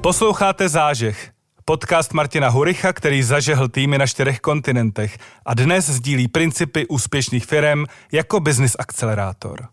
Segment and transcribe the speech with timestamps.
[0.00, 1.32] Posloucháte Zážeh,
[1.64, 7.84] podcast Martina Huricha, který zažehl týmy na čtyřech kontinentech a dnes sdílí principy úspěšných firm
[8.12, 9.68] jako business akcelerátor.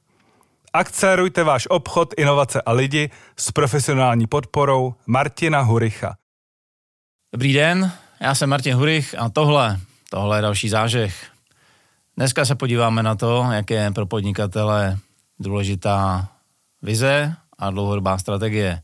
[0.73, 6.15] Akcelerujte váš obchod, inovace a lidi s profesionální podporou Martina Huricha.
[7.33, 9.79] Dobrý den, já jsem Martin Hurich a tohle,
[10.09, 11.15] tohle je další zážeh.
[12.17, 14.97] Dneska se podíváme na to, jak je pro podnikatele
[15.39, 16.27] důležitá
[16.81, 18.81] vize a dlouhodobá strategie.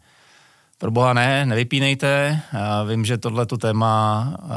[0.81, 2.41] Pro boha ne, nevypínejte.
[2.53, 4.49] Já vím, že tohle téma uh,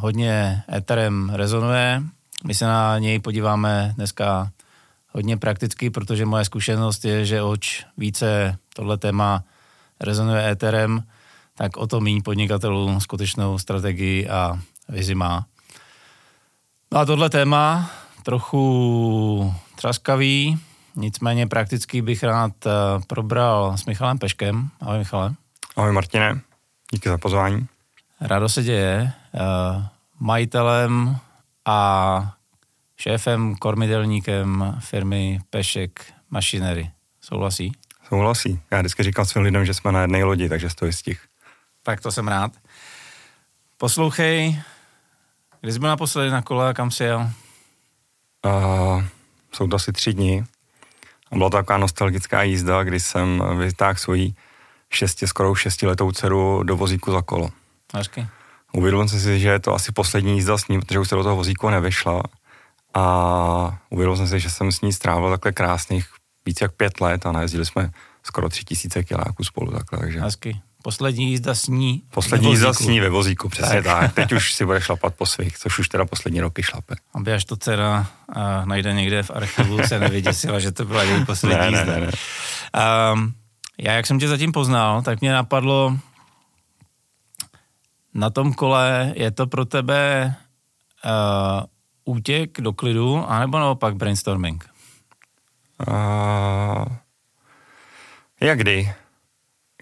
[0.00, 2.02] hodně Etherem rezonuje.
[2.44, 4.50] My se na něj podíváme dneska
[5.12, 9.44] hodně prakticky, protože moje zkušenost je, že oč více tohle téma
[10.00, 11.02] rezonuje Etherem,
[11.54, 15.46] tak o to méně podnikatelů skutečnou strategii a vizi má.
[16.92, 17.90] No a tohle téma
[18.22, 20.58] trochu traskavý,
[20.96, 22.70] nicméně prakticky bych rád eh,
[23.06, 24.68] probral s Michalem Peškem.
[24.80, 25.34] Ahoj Michale.
[25.78, 26.40] Ahoj Martine,
[26.92, 27.66] díky za pozvání.
[28.20, 29.12] Rádo se děje.
[29.34, 29.88] Eh,
[30.20, 31.16] majitelem
[31.64, 32.36] a
[32.96, 36.90] šéfem, kormidelníkem firmy Pešek Machinery.
[37.20, 37.72] Souhlasí?
[38.08, 38.60] Souhlasí.
[38.70, 41.20] Já vždycky říkám svým lidem, že jsme na jedné lodi, takže to stih.
[41.82, 42.52] Tak to jsem rád.
[43.76, 44.62] Poslouchej,
[45.60, 47.30] kdy jsi byl naposledy na kole a kam jsi jel?
[48.46, 49.04] Uh,
[49.52, 50.44] jsou to asi tři dny.
[51.32, 54.34] Byla to taková nostalgická jízda, kdy jsem vytáhl svoji
[54.90, 57.50] šesti, skoro šestiletou dceru do vozíku za kolo.
[57.94, 58.26] Hezky.
[58.72, 61.22] Uvědomil jsem si, že je to asi poslední jízda s ním, protože už se do
[61.22, 62.22] toho vozíku nevyšla.
[62.94, 66.06] A uvědomil jsem si, že jsem s ní strávil takhle krásných
[66.46, 67.90] víc jak pět let a najezdili jsme
[68.22, 69.98] skoro tři tisíce kiláků spolu takhle.
[69.98, 70.20] Takže...
[70.20, 70.60] Hezky.
[70.82, 74.00] Poslední jízda s ní Poslední jízda s ní ve vozíku, přesně tak.
[74.00, 74.14] tak.
[74.14, 76.94] Teď už si bude šlapat po svých, což už teda poslední roky šlape.
[77.14, 81.24] Aby až to dcera uh, najde někde v archivu, se nevyděsila, že to byla její
[81.24, 81.84] poslední ne, jízda.
[81.84, 82.12] Ne, ne, ne.
[83.12, 83.34] Um,
[83.78, 85.98] já, jak jsem tě zatím poznal, tak mě napadlo,
[88.14, 90.34] na tom kole je to pro tebe
[91.04, 91.64] uh,
[92.04, 94.70] útěk do klidu, anebo naopak brainstorming?
[95.88, 96.84] Uh,
[98.40, 98.92] jak kdy?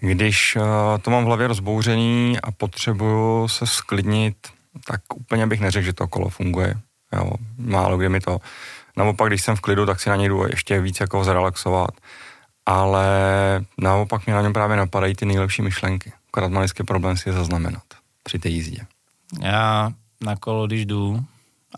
[0.01, 0.63] Když uh,
[1.03, 4.37] to mám v hlavě rozbouřený a potřebuju se sklidnit,
[4.85, 6.75] tak úplně bych neřekl, že to kolo funguje.
[7.13, 8.39] Jo, málo kdy mi to...
[8.97, 11.91] Naopak, když jsem v klidu, tak si na něj jdu ještě víc jako zrelaxovat.
[12.67, 13.07] Ale
[13.79, 16.13] naopak mě na něm právě napadají ty nejlepší myšlenky.
[16.29, 17.83] Akorát mám vždycky problém si je zaznamenat
[18.23, 18.87] při té jízdě.
[19.41, 21.25] Já na kolo, když jdu,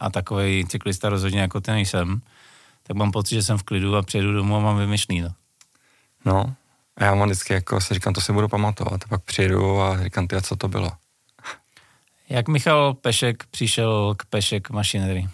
[0.01, 2.21] a takový cyklista rozhodně jako ty nejsem,
[2.83, 5.21] tak mám pocit, že jsem v klidu a přijedu domů a mám vymyšlný.
[5.21, 5.31] No,
[6.25, 6.55] no
[6.97, 9.05] a já mám vždycky jako si říkám, to si budu pamatovat.
[9.05, 10.93] A pak přijedu a říkám, ty, a co to bylo?
[12.29, 15.29] Jak Michal Pešek přišel k Pešek Machinery?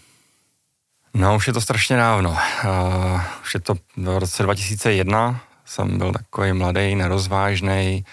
[1.15, 2.29] No, už je to strašně dávno.
[2.29, 5.41] Uh, už je to v roce 2001.
[5.65, 8.05] Jsem byl takový mladý, nerozvážný,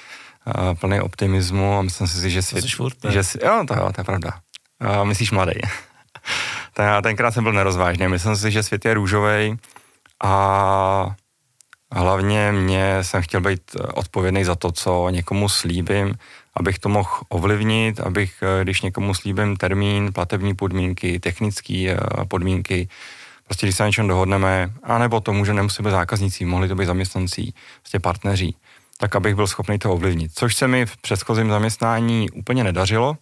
[0.47, 2.63] uh, plný optimismu a myslím si, že svět...
[2.63, 4.31] To furt, že si, jo, to, jo, to je pravda.
[4.85, 5.53] Uh, myslíš mladý.
[6.75, 8.09] Ten, tenkrát jsem byl nerozvážný.
[8.09, 9.57] Myslím si, že svět je růžový
[10.23, 11.15] a
[11.93, 16.15] hlavně mě jsem chtěl být odpovědný za to, co někomu slíbím,
[16.55, 21.97] abych to mohl ovlivnit, abych, když někomu slíbím termín, platební podmínky, technické
[22.29, 22.89] podmínky,
[23.45, 26.87] prostě když se na něčem dohodneme, anebo to může nemusí být zákazníci, mohli to být
[26.87, 28.55] zaměstnanci, prostě partneři,
[28.99, 30.33] tak abych byl schopný to ovlivnit.
[30.35, 33.17] Což se mi v předchozím zaměstnání úplně nedařilo,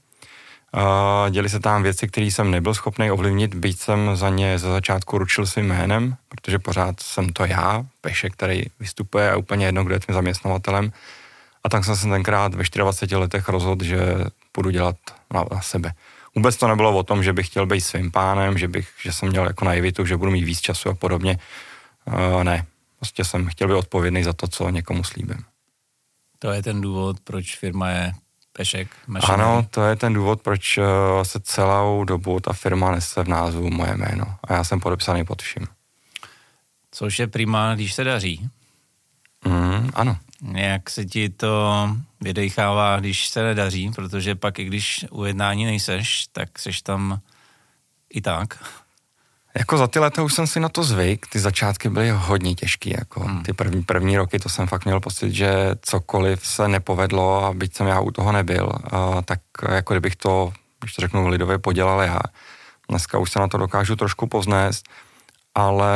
[0.74, 4.70] Uh, děli se tam věci, které jsem nebyl schopný ovlivnit, byť jsem za ně ze
[4.70, 9.84] začátku ručil svým jménem, protože pořád jsem to já, Peše, který vystupuje a úplně jedno,
[9.84, 10.92] kdo je tím zaměstnavatelem.
[11.64, 13.98] A tak jsem se tenkrát ve 24 letech rozhodl, že
[14.56, 14.96] budu dělat
[15.34, 15.92] na, na sebe.
[16.34, 19.28] Vůbec to nebylo o tom, že bych chtěl být svým pánem, že, bych, že jsem
[19.28, 21.38] měl jako naivitu, že budu mít víc času a podobně.
[22.04, 22.66] Uh, ne,
[22.96, 25.44] prostě jsem chtěl být odpovědný za to, co někomu slíbím.
[26.38, 28.12] To je ten důvod, proč firma je
[28.52, 28.88] Pešek.
[29.06, 29.42] Mašinery.
[29.42, 30.84] Ano, to je ten důvod, proč eh,
[31.22, 34.36] se celou dobu ta firma nese v názvu moje jméno.
[34.44, 35.66] A já jsem podepsaný pod vším.
[36.90, 38.48] Což je prima, když se daří.
[39.44, 40.16] Mm, ano.
[40.54, 41.88] Jak se ti to
[42.20, 47.20] vydechává, když se nedaří, protože pak i když u jednání nejseš, tak seš tam
[48.10, 48.58] i tak.
[49.58, 52.90] Jako za ty leta už jsem si na to zvyk, ty začátky byly hodně těžké,
[52.90, 53.42] jako hmm.
[53.42, 57.76] ty první, první roky to jsem fakt měl pocit, že cokoliv se nepovedlo a byť
[57.76, 62.00] jsem já u toho nebyl, a, tak jako kdybych to, když to řeknu lidově, podělal
[62.00, 62.20] já.
[62.88, 64.88] Dneska už se na to dokážu trošku poznést,
[65.54, 65.92] ale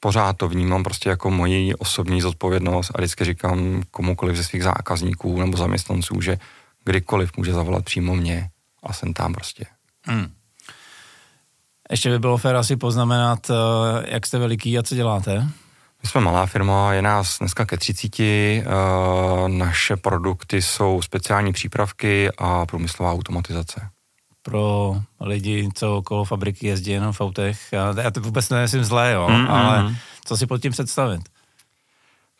[0.00, 5.40] pořád to vnímám prostě jako moji osobní zodpovědnost a vždycky říkám komukoliv ze svých zákazníků
[5.40, 6.38] nebo zaměstnanců, že
[6.84, 8.50] kdykoliv může zavolat přímo mě
[8.82, 9.64] a jsem tam prostě.
[10.04, 10.32] Hmm.
[11.90, 13.54] Ještě by bylo fér asi poznamenat, eh,
[14.14, 15.48] jak jste veliký a co děláte.
[16.02, 18.64] My jsme malá firma, je nás dneska ke 30.
[19.46, 23.90] Naše produkty jsou speciální přípravky a průmyslová automatizace.
[24.42, 29.12] Pro lidi, co okolo fabriky jezdí jenom v autech, já, já to vůbec nemyslím zlé,
[29.12, 29.50] jo, mm-hmm.
[29.50, 29.94] ale
[30.24, 31.20] co si pod tím představit?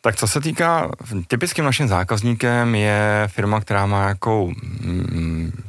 [0.01, 0.91] Tak co se týká,
[1.27, 4.49] typickým naším zákazníkem je firma, která má jako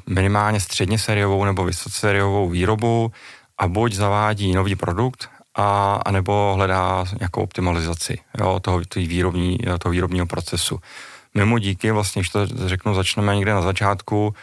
[0.07, 3.13] minimálně středně sériovou nebo vysoce sériovou výrobu
[3.59, 9.93] a buď zavádí nový produkt, a, a nebo hledá nějakou optimalizaci jo, toho, výrobní, toho
[9.93, 10.79] výrobního procesu.
[11.35, 14.35] Mimo díky, vlastně, když to řeknu, začneme někde na začátku,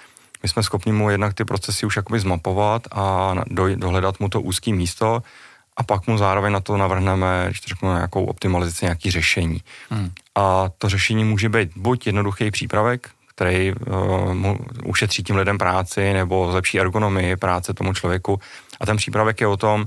[0.43, 4.41] my jsme schopni mu jednak ty procesy už jakoby zmapovat a do, dohledat mu to
[4.41, 5.23] úzké místo
[5.77, 9.61] a pak mu zároveň na to navrhneme, když to řeknu, nějakou optimalizaci, nějaký řešení.
[9.89, 10.11] Hmm.
[10.35, 16.13] A to řešení může být buď jednoduchý přípravek, který uh, mu ušetří tím lidem práci
[16.13, 18.39] nebo zlepší ergonomii práce tomu člověku.
[18.79, 19.85] A ten přípravek je o tom,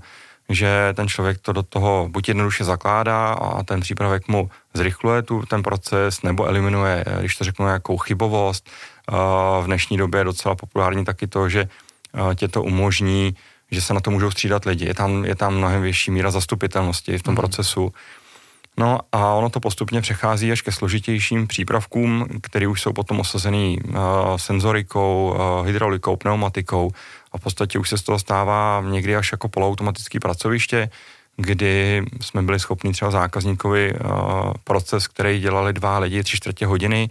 [0.49, 5.43] že ten člověk to do toho buď jednoduše zakládá a ten přípravek mu zrychluje tu,
[5.46, 8.70] ten proces nebo eliminuje, když to řeknu, nějakou chybovost.
[9.60, 11.69] V dnešní době je docela populární taky to, že
[12.34, 13.37] tě to umožní,
[13.70, 14.84] že se na to můžou střídat lidi.
[14.87, 17.37] Je tam, je tam mnohem větší míra zastupitelnosti v tom mm.
[17.37, 17.93] procesu.
[18.76, 23.78] No a ono to postupně přechází až ke složitějším přípravkům, které už jsou potom osazený
[23.81, 23.94] uh,
[24.37, 26.90] senzorikou, uh, hydraulikou, pneumatikou
[27.32, 30.90] a v podstatě už se z toho stává někdy až jako poloautomatický pracoviště,
[31.37, 34.08] kdy jsme byli schopni třeba zákazníkovi uh,
[34.64, 37.10] proces, který dělali dva lidi tři čtvrtě hodiny,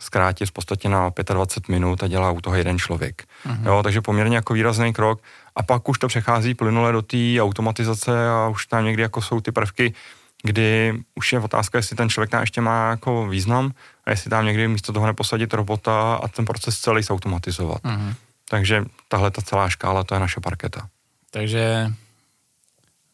[0.00, 3.24] zkrátit v podstatě na 25 minut a dělá u toho jeden člověk.
[3.46, 3.66] Uh-huh.
[3.66, 5.22] Jo, takže poměrně jako výrazný krok.
[5.56, 9.40] A pak už to přechází plynule do té automatizace a už tam někdy jako jsou
[9.40, 9.94] ty prvky,
[10.42, 13.70] kdy už je otázka, jestli ten člověk tam ještě má jako význam
[14.04, 17.82] a jestli tam někdy místo toho neposadit robota a ten proces celý zautomatizovat.
[17.82, 18.14] Uh-huh.
[18.48, 20.88] Takže tahle ta celá škála, to je naše parketa.
[21.30, 21.92] Takže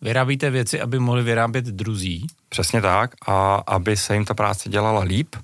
[0.00, 2.26] vyrábíte věci, aby mohli vyrábět druzí.
[2.48, 5.36] Přesně tak a aby se jim ta práce dělala líp,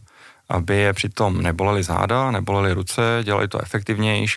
[0.52, 4.36] aby je přitom nebolely záda, nebolely ruce, dělali to efektivnější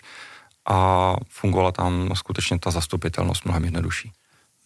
[0.66, 4.12] a fungovala tam skutečně ta zastupitelnost mnohem jednodušší.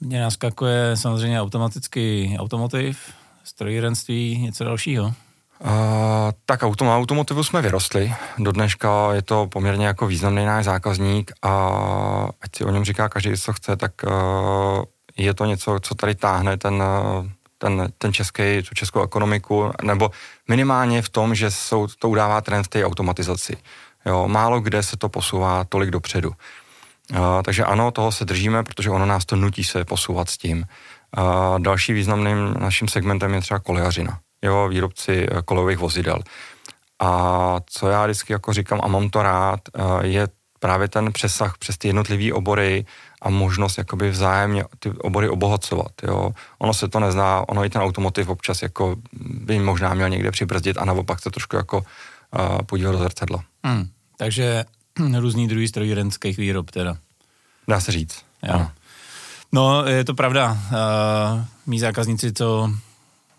[0.01, 2.99] Mně naskakuje samozřejmě automatický automotiv,
[3.45, 5.05] strojírenství, něco dalšího.
[5.05, 5.71] Uh,
[6.47, 8.15] tak autom, automotivu jsme vyrostli.
[8.39, 11.69] Do dneška je to poměrně jako významný náš zákazník a
[12.41, 14.85] ať si o něm říká každý, co chce, tak uh,
[15.17, 16.83] je to něco, co tady táhne ten,
[17.59, 20.11] ten, ten český, tu českou ekonomiku, nebo
[20.51, 23.57] minimálně v tom, že jsou, to udává trend v té automatizaci.
[24.07, 26.31] Jo, málo kde se to posouvá tolik dopředu.
[26.31, 30.65] Uh, takže ano, toho se držíme, protože ono nás to nutí se posouvat s tím.
[31.19, 36.19] Uh, další významným naším segmentem je třeba kolejařina jo, výrobci eh, kolejových vozidel.
[37.01, 40.29] A co já vždycky jako říkám a mám to rád, eh, je
[40.61, 42.85] právě ten přesah přes ty jednotlivé obory
[43.23, 45.93] a možnost jakoby vzájemně ty obory obohacovat.
[46.03, 46.31] Jo.
[46.59, 50.79] Ono se to nezná, ono i ten automotiv občas jako by možná měl někde přibrzdit
[50.79, 53.45] a naopak se trošku jako uh, podívat do zrcadla.
[53.65, 54.65] Hmm, takže
[55.19, 56.97] různý druhý strojírenských výrob teda.
[57.69, 58.25] Dá se říct.
[58.43, 58.67] Jo.
[59.53, 60.53] No, je to pravda.
[60.53, 62.71] Uh, mý zákazníci, co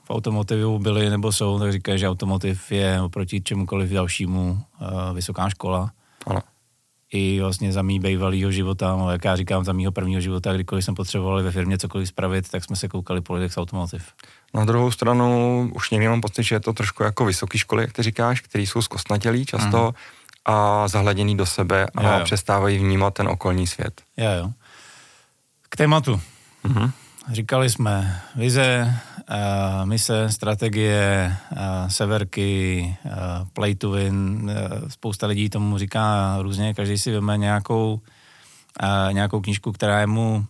[0.10, 5.92] automotivu byli nebo jsou, tak říkají, že automotiv je oproti čemukoliv dalšímu uh, vysoká škola.
[6.28, 6.42] Ano.
[7.12, 10.86] I vlastně za mý bývalýho života, no, jak já říkám, za mýho prvního života, kdykoliv
[10.86, 14.04] jsem potřebovali ve firmě cokoliv spravit, tak jsme se koukali po lidech z automotiv.
[14.54, 17.94] Na druhou stranu už někdy mám pocit, že je to trošku jako vysoké školy, jak
[17.94, 19.94] ty říkáš, který jsou zkostnatělí často mm.
[20.46, 22.24] a zahleděný do sebe a jo, jo.
[22.24, 24.02] přestávají vnímat ten okolní svět.
[24.18, 24.52] Jo, jo.
[25.70, 26.22] K tématu.
[26.66, 26.92] Mm-hmm.
[27.30, 28.96] Říkali jsme vize,
[29.30, 33.12] uh, mise, strategie, uh, severky, uh,
[33.54, 34.52] play to win.
[34.88, 38.02] Spousta lidí tomu říká různě, každý si veme nějakou,
[39.12, 40.46] nějakou knížku, která je mu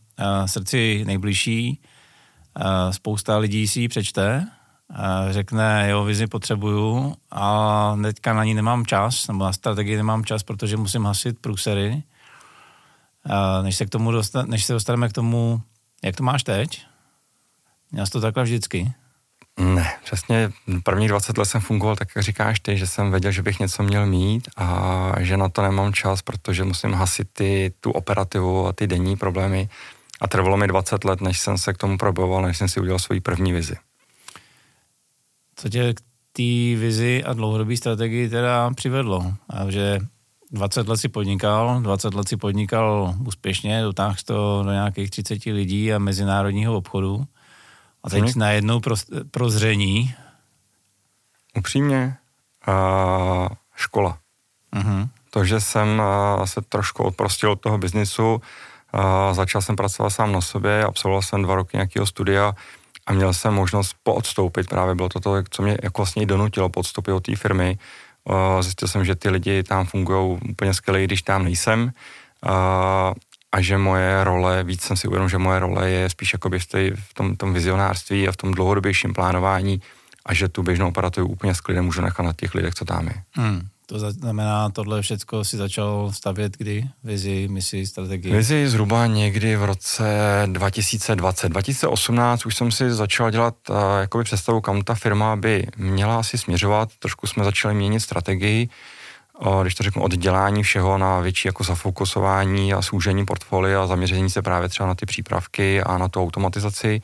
[0.46, 1.82] srdci nejbližší.
[2.92, 4.48] Spousta lidí si ji přečte,
[5.30, 10.44] řekne, jo, vizi potřebuju a teďka na ní nemám čas, nebo na strategii nemám čas,
[10.44, 12.04] protože musím hasit průsery.
[13.62, 15.62] Než se, k tomu dosta- než se dostaneme k tomu,
[16.03, 16.86] jak to máš teď?
[17.91, 18.93] Měl jsi to takhle vždycky?
[19.60, 20.51] Ne, přesně
[20.84, 23.84] prvních 20 let jsem fungoval tak, jak říkáš ty, že jsem věděl, že bych něco
[23.84, 28.74] měl mít a že na to nemám čas, protože musím hasit ty, tu operativu a
[28.74, 29.70] ty denní problémy.
[30.22, 33.00] A trvalo mi 20 let, než jsem se k tomu proboval, než jsem si udělal
[33.00, 33.75] svoji první vizi.
[35.55, 39.34] Co tě k té vizi a dlouhodobé strategii teda přivedlo?
[39.50, 40.00] A že
[40.51, 45.93] 20 let si podnikal, 20 let si podnikal úspěšně, dotáhl to do nějakých 30 lidí
[45.93, 47.24] a mezinárodního obchodu.
[48.03, 48.34] A teď hmm.
[48.36, 48.96] najednou pro,
[49.31, 50.13] prozření.
[51.58, 52.17] Upřímně,
[52.67, 54.17] uh, škola.
[54.75, 55.10] Uh-huh.
[55.29, 56.01] To, že jsem
[56.39, 58.41] uh, se trošku odprostil od toho biznisu, uh,
[59.34, 62.53] začal jsem pracovat sám na sobě, absolvoval jsem dva roky nějakého studia
[63.05, 67.12] a měl jsem možnost poodstoupit, právě bylo to to, co mě jako vlastně donutilo podstoupit
[67.12, 67.77] od té firmy.
[68.60, 71.92] Zjistil jsem, že ty lidi tam fungují úplně skvěle, když tam nejsem
[73.51, 76.66] a že moje role, víc jsem si uvědomil, že moje role je spíš jakoby v,
[76.66, 79.82] tej, v tom, tom vizionářství a v tom dlouhodobějším plánování
[80.25, 83.08] a že tu běžnou operativu úplně s klidem můžu nechat na těch lidech, co tam
[83.08, 83.13] je.
[83.32, 83.68] Hmm.
[83.91, 86.88] To znamená, tohle všechno si začal stavět kdy?
[87.03, 88.31] Vizi, misi, strategii?
[88.33, 90.03] Vizi zhruba někdy v roce
[90.45, 91.50] 2020.
[91.50, 96.38] 2018 už jsem si začal dělat uh, jakoby představu, kam ta firma by měla asi
[96.38, 96.89] směřovat.
[97.00, 98.69] Trošku jsme začali měnit strategii,
[99.45, 104.29] uh, když to řeknu, oddělání všeho na větší jako zafokusování a soužení portfolia a zaměření
[104.29, 107.01] se právě třeba na ty přípravky a na tu automatizaci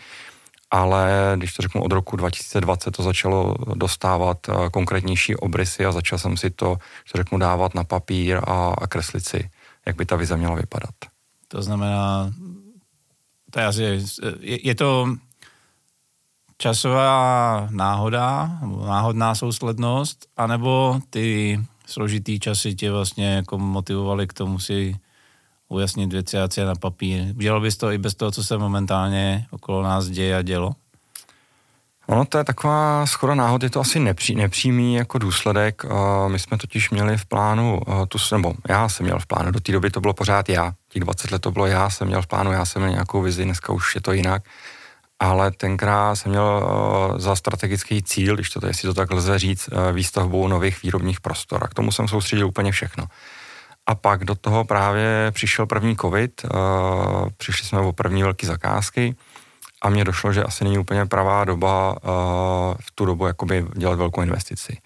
[0.72, 6.20] ale když to řeknu od roku 2020 to začalo dostávat eh, konkrétnější obrysy a začal
[6.20, 6.78] jsem si to,
[7.12, 9.50] to řeknu, dávat na papír a, a kreslit si,
[9.86, 10.96] jak by ta vize měla vypadat.
[11.48, 12.32] To znamená,
[13.52, 13.84] to je, asi,
[14.40, 15.16] je, je to
[16.58, 24.96] časová náhoda, náhodná souslednost, anebo ty složitý časy tě vlastně jako motivovali k tomu si
[25.70, 27.24] ujasnit věci a na papír.
[27.24, 30.72] Dělal bys to i bez toho, co se momentálně okolo nás děje a dělo?
[32.08, 35.86] Ono to je taková schoda náhod, je to asi nepří, nepřímý jako důsledek.
[36.28, 39.72] My jsme totiž měli v plánu, tu, nebo já jsem měl v plánu, do té
[39.72, 42.52] doby to bylo pořád já, těch 20 let to bylo já, jsem měl v plánu,
[42.52, 44.44] já jsem měl nějakou vizi, dneska už je to jinak.
[45.20, 46.68] Ale tenkrát jsem měl
[47.18, 51.64] za strategický cíl, když to, jestli to tak lze říct, výstavbu nových výrobních prostor.
[51.64, 53.06] A k tomu jsem soustředil úplně všechno.
[53.88, 59.15] A pak do toho právě přišel první covid, uh, přišli jsme o první velké zakázky
[59.82, 62.00] a mně došlo, že asi není úplně pravá doba uh,
[62.79, 64.77] v tu dobu jakoby dělat velkou investici.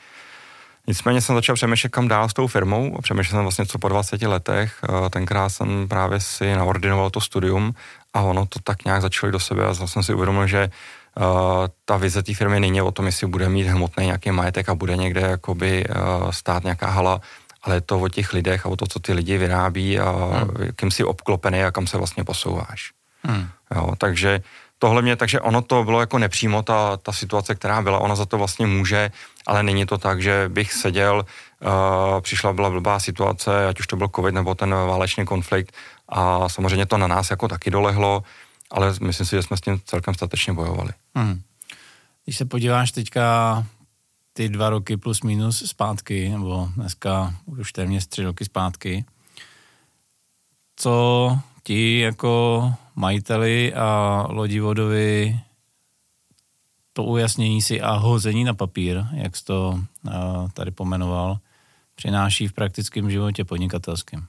[0.88, 4.22] Nicméně jsem začal přemýšlet, kam dál s tou firmou přemýšlel jsem vlastně co po 20
[4.22, 4.80] letech.
[4.90, 7.74] Uh, tenkrát jsem právě si naordinoval to studium
[8.14, 10.70] a ono to tak nějak začalo do sebe a jsem si uvědomil, že
[11.18, 14.76] Uh, ta vize té firmy není o tom, jestli bude mít hmotný nějaký majetek a
[14.76, 17.22] bude někde jakoby uh, stát nějaká hala,
[17.64, 20.72] ale je to o těch lidech a o to, co ty lidi vyrábí a hmm.
[20.76, 22.92] kým si obklopený a kam se vlastně posouváš.
[23.24, 23.48] Hmm.
[23.76, 24.42] Jo, takže
[24.80, 28.26] tohle mě, takže ono to bylo jako nepřímo, ta, ta situace, která byla, ona za
[28.26, 29.12] to vlastně může,
[29.48, 31.26] ale není to tak, že bych seděl,
[31.62, 35.74] uh, přišla byla blbá situace, ať už to byl covid nebo ten válečný konflikt
[36.10, 38.24] a samozřejmě to na nás jako taky dolehlo,
[38.72, 40.92] ale myslím si, že jsme s tím celkem statečně bojovali.
[41.16, 41.42] Hmm.
[42.26, 43.64] Když se podíváš teďka
[44.42, 49.06] ty dva roky plus minus zpátky, nebo dneska už téměř tři roky zpátky,
[50.76, 55.40] co ti jako majiteli a lodivodovi
[56.94, 59.80] to ujasnění si a hození na papír, jak jsi to
[60.54, 61.38] tady pomenoval,
[61.96, 64.26] přináší v praktickém životě podnikatelském?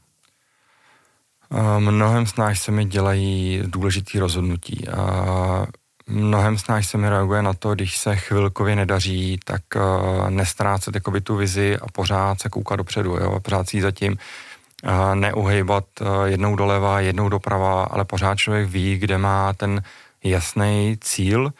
[1.78, 4.88] Mnohem snáž se mi dělají důležitý rozhodnutí.
[4.88, 5.66] A
[6.06, 11.20] mnohem snáž se mi reaguje na to, když se chvilkově nedaří, tak uh, nestrácet jakoby
[11.20, 16.56] tu vizi a pořád se koukat dopředu, jo, pořád si zatím uh, neuhejbat uh, jednou
[16.56, 19.82] doleva, jednou doprava, ale pořád člověk ví, kde má ten
[20.24, 21.52] jasný cíl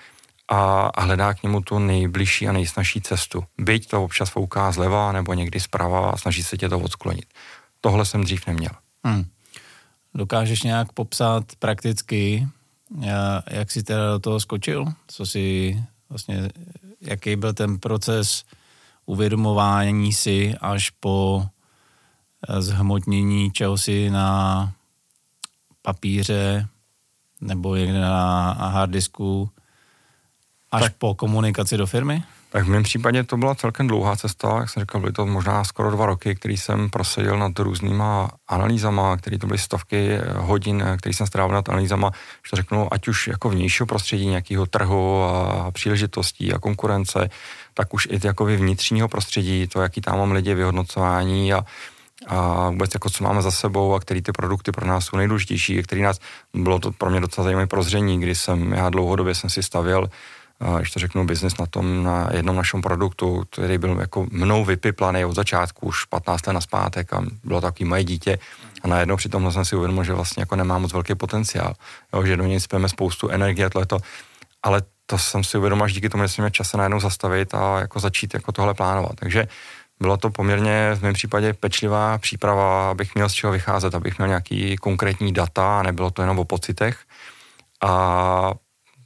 [0.48, 3.44] a, a hledá k němu tu nejbližší a nejsnažší cestu.
[3.58, 7.26] Byť to občas fouká zleva nebo někdy zprava a snaží se tě to odsklonit.
[7.80, 8.72] Tohle jsem dřív neměl.
[9.04, 9.24] Hmm.
[10.14, 12.48] Dokážeš nějak popsat prakticky,
[13.50, 14.84] jak jsi teda do toho skočil?
[15.06, 15.76] Co si
[16.08, 16.50] vlastně,
[17.00, 18.44] jaký byl ten proces
[19.06, 21.46] uvědomování si až po
[22.48, 24.72] eh, zhmotnění čeho si na
[25.82, 26.68] papíře
[27.40, 29.50] nebo někde na harddisku
[30.70, 30.96] až tak.
[30.96, 32.22] po komunikaci do firmy?
[32.52, 35.64] Tak v mém případě to byla celkem dlouhá cesta, jak jsem říkal, byly to možná
[35.64, 41.14] skoro dva roky, který jsem prosadil nad různýma analýzama, které to byly stovky hodin, který
[41.14, 45.70] jsem strávil nad analýzama, že to řeknu, ať už jako vnějšího prostředí, nějakého trhu a
[45.70, 47.30] příležitostí a konkurence,
[47.74, 51.64] tak už i jako vnitřního prostředí, to, jaký tam mám lidi, vyhodnocování a,
[52.26, 55.82] a vůbec jako co máme za sebou a který ty produkty pro nás jsou nejdůležitější,
[55.82, 56.18] který nás,
[56.54, 60.08] bylo to pro mě docela zajímavé prozření, kdy jsem, já dlouhodobě jsem si stavěl
[60.76, 65.24] když to řeknu, biznis na tom, na jednom našem produktu, který byl jako mnou vypiplaný
[65.24, 68.38] od začátku, už 15 let naspátek a bylo takový moje dítě.
[68.82, 71.74] A najednou při tom jsem si uvědomil, že vlastně jako nemá moc velký potenciál,
[72.14, 73.98] jo, že do něj spíme spoustu energie, to,
[74.62, 77.80] ale to jsem si uvědomil až díky tomu, že jsem měl čas najednou zastavit a
[77.80, 79.12] jako začít jako tohle plánovat.
[79.14, 79.48] Takže
[80.00, 84.28] bylo to poměrně v mém případě pečlivá příprava, abych měl z čeho vycházet, abych měl
[84.28, 86.98] nějaký konkrétní data a nebylo to jenom o pocitech.
[87.82, 88.54] A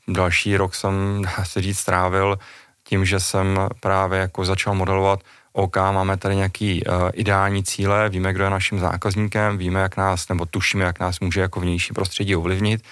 [0.09, 2.39] další rok jsem, dá se říct, strávil
[2.85, 5.21] tím, že jsem právě jako začal modelovat
[5.53, 10.29] OK, máme tady nějaký uh, ideální cíle, víme, kdo je naším zákazníkem, víme, jak nás,
[10.29, 12.83] nebo tušíme, jak nás může jako vnější prostředí ovlivnit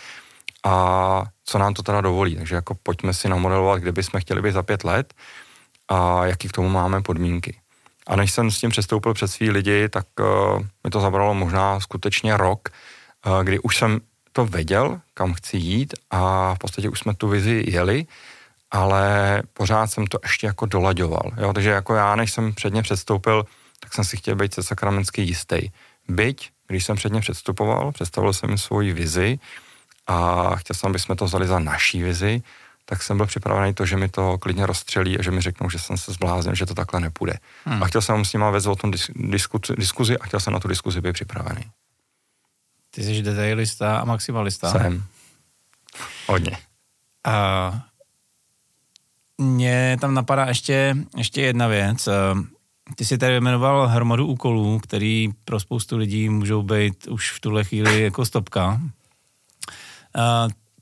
[0.64, 2.36] a co nám to teda dovolí.
[2.36, 5.14] Takže jako pojďme si namodelovat, kde bychom chtěli být za pět let
[5.88, 7.56] a jaký k tomu máme podmínky.
[8.06, 11.80] A než jsem s tím přestoupil před svý lidi, tak uh, mi to zabralo možná
[11.80, 12.68] skutečně rok,
[13.26, 14.00] uh, kdy už jsem
[14.36, 18.06] to věděl, kam chci jít a v podstatě už jsme tu vizi jeli,
[18.70, 21.30] ale pořád jsem to ještě jako dolaďoval.
[21.36, 21.52] Jo?
[21.52, 23.46] Takže jako já, než jsem předně předstoupil,
[23.80, 25.70] tak jsem si chtěl být se sakramensky jistý.
[26.08, 29.38] Byť, když jsem předně předstupoval, představil jsem svoji vizi
[30.06, 32.42] a chtěl jsem, aby jsme to vzali za naší vizi,
[32.84, 35.78] tak jsem byl připravený to, že mi to klidně rozstřelí a že mi řeknou, že
[35.78, 37.38] jsem se zbláznil, že to takhle nepůjde.
[37.64, 37.82] Hmm.
[37.82, 40.68] A chtěl jsem s nimi vést o tom diskuzi, diskuzi a chtěl jsem na tu
[40.68, 41.64] diskuzi být připravený.
[42.94, 44.70] Ty jsi detailista a maximalista.
[44.70, 45.04] Jsem.
[46.26, 46.58] Hodně.
[47.24, 47.84] A
[49.38, 52.08] mě tam napadá ještě, ještě jedna věc.
[52.96, 57.64] Ty jsi tady vyjmenoval hromadu úkolů, který pro spoustu lidí můžou být už v tuhle
[57.64, 58.80] chvíli jako stopka.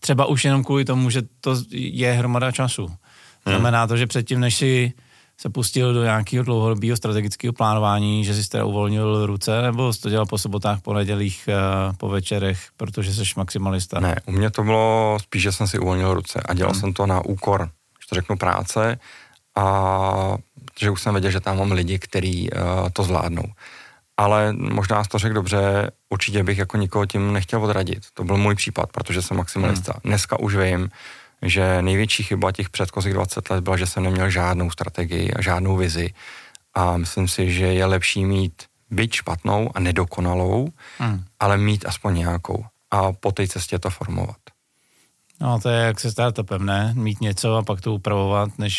[0.01, 2.87] Třeba už jenom kvůli tomu, že to je hromada času.
[2.87, 2.97] Hmm.
[3.47, 4.93] Znamená to, že předtím, než si
[5.43, 10.11] se pustil do nějakého dlouhodobého strategického plánování, že jsi teda uvolnil ruce, nebo jsi to
[10.11, 14.01] dělal po sobotách, po nedělích, eh, po večerech, protože jsi maximalista?
[14.01, 16.81] Ne, u mě to bylo spíš, že jsem si uvolnil ruce a dělal hmm.
[16.81, 17.71] jsem to na úkor,
[18.03, 18.99] že to řeknu, práce
[19.57, 20.37] a
[20.81, 22.59] že už jsem věděl, že tam mám lidi, kteří uh,
[22.93, 23.45] to zvládnou.
[24.17, 28.03] Ale možná to řekl dobře, určitě bych jako nikoho tím nechtěl odradit.
[28.15, 29.93] To byl můj případ, protože jsem maximalista.
[29.93, 30.01] Hmm.
[30.05, 30.91] Dneska už vím,
[31.43, 35.77] že největší chyba těch předchozích 20 let byla, že jsem neměl žádnou strategii a žádnou
[35.77, 36.11] vizi.
[36.75, 40.69] A myslím si, že je lepší mít byť špatnou a nedokonalou,
[40.99, 41.25] hmm.
[41.41, 44.37] ale mít aspoň nějakou a po té cestě to formovat.
[45.43, 46.93] No to je jak se startupem, ne?
[46.97, 48.77] Mít něco a pak to upravovat, než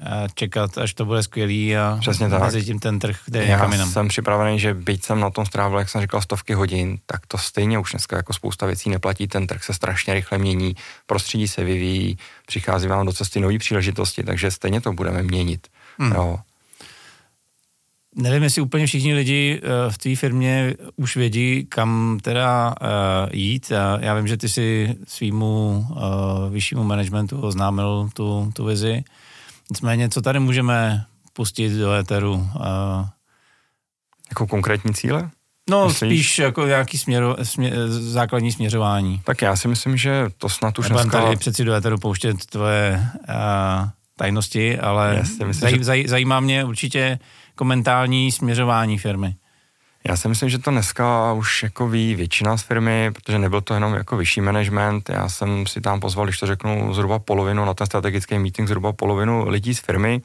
[0.00, 2.42] eh, čekat, až to bude skvělý a Přesně tak.
[2.42, 3.90] mezi tím ten trh jde Já někam jinam.
[3.90, 7.38] jsem připravený, že byť jsem na tom strávil, jak jsem říkal, stovky hodin, tak to
[7.38, 10.74] stejně už dneska jako spousta věcí neplatí, ten trh se strašně rychle mění,
[11.06, 15.66] prostředí se vyvíjí, přichází vám do cesty nové příležitosti, takže stejně to budeme měnit.
[15.98, 16.12] Hmm.
[16.12, 16.38] Jo.
[18.16, 22.86] Nevím, jestli úplně všichni lidi eh, v té firmě už vědí, kam teda uh,
[23.32, 23.72] jít.
[23.98, 25.96] Já vím, že ty si svýmu uh,
[26.52, 29.04] vyššímu managementu oznámil tu, tu vizi.
[29.70, 32.34] Nicméně, co tady můžeme pustit do éteru?
[32.34, 33.06] Uh,
[34.30, 35.30] jako konkrétní cíle?
[35.70, 36.10] No, Myslíš?
[36.10, 39.20] spíš jako nějaký směro, smě, základní směřování.
[39.24, 41.22] Tak já si myslím, že to snad už dneska...
[41.22, 45.84] tady přeci do éteru pouštět tvoje uh, tajnosti, ale myslím, zaj, že...
[45.84, 47.18] zaj, zajímá mě určitě
[47.54, 49.34] jako mentální směřování firmy?
[50.08, 53.74] Já si myslím, že to dneska už jako ví většina z firmy, protože nebyl to
[53.74, 55.08] jenom jako vyšší management.
[55.08, 58.92] Já jsem si tam pozval, když to řeknu, zhruba polovinu na ten strategický meeting, zhruba
[58.92, 60.22] polovinu lidí z firmy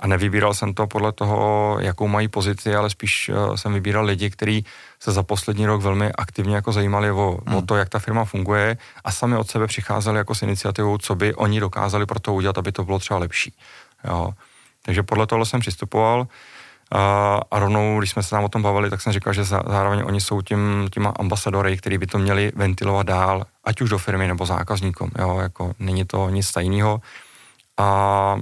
[0.00, 4.30] a nevybíral jsem to podle toho, jakou mají pozici, ale spíš uh, jsem vybíral lidi,
[4.30, 4.64] kteří
[5.00, 7.56] se za poslední rok velmi aktivně jako zajímali o, hmm.
[7.56, 11.14] o to, jak ta firma funguje a sami od sebe přicházeli jako s iniciativou, co
[11.14, 13.52] by oni dokázali pro to udělat, aby to bylo třeba lepší.
[14.04, 14.32] Jo.
[14.84, 16.26] Takže podle toho jsem přistupoval.
[16.92, 20.02] A, a rovnou, když jsme se tam o tom bavili, tak jsem říkal, že zároveň
[20.04, 24.28] oni jsou tím, těma ambasadory, který by to měli ventilovat dál, ať už do firmy
[24.28, 25.10] nebo zákazníkům.
[25.18, 27.00] Jo, jako není to nic tajného.
[27.76, 28.36] A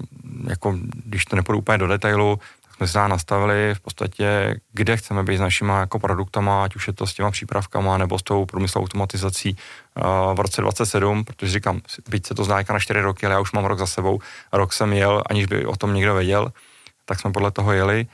[0.48, 2.38] jako, když to nepůjdu úplně do detailu,
[2.87, 6.92] jsme se nastavili v podstatě, kde chceme být s našimi jako produktama, ať už je
[6.92, 9.57] to s těma přípravkama nebo s tou průmyslovou automatizací
[9.97, 13.40] uh, v roce 27, protože říkám, byť se to zdá na 4 roky, ale já
[13.40, 14.18] už mám rok za sebou,
[14.53, 16.53] rok jsem jel, aniž by o tom někdo věděl,
[17.05, 18.07] tak jsme podle toho jeli.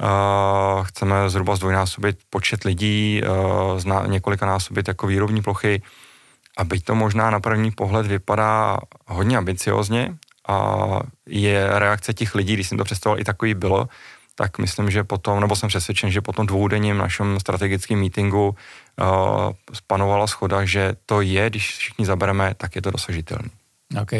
[0.00, 3.22] Uh, chceme zhruba zdvojnásobit počet lidí,
[3.76, 5.82] zna, několika násobit jako výrobní plochy.
[6.58, 10.16] A byť to možná na první pohled vypadá hodně ambiciozně
[10.48, 13.88] a je reakce těch lidí, když jsem to představoval, i takový bylo,
[14.34, 19.06] tak myslím, že potom, nebo jsem přesvědčen, že po tom dvoudenním našem strategickém meetingu uh,
[19.72, 23.48] spanovala schoda, že to je, když všichni zabereme, tak je to dosažitelné.
[24.02, 24.12] OK.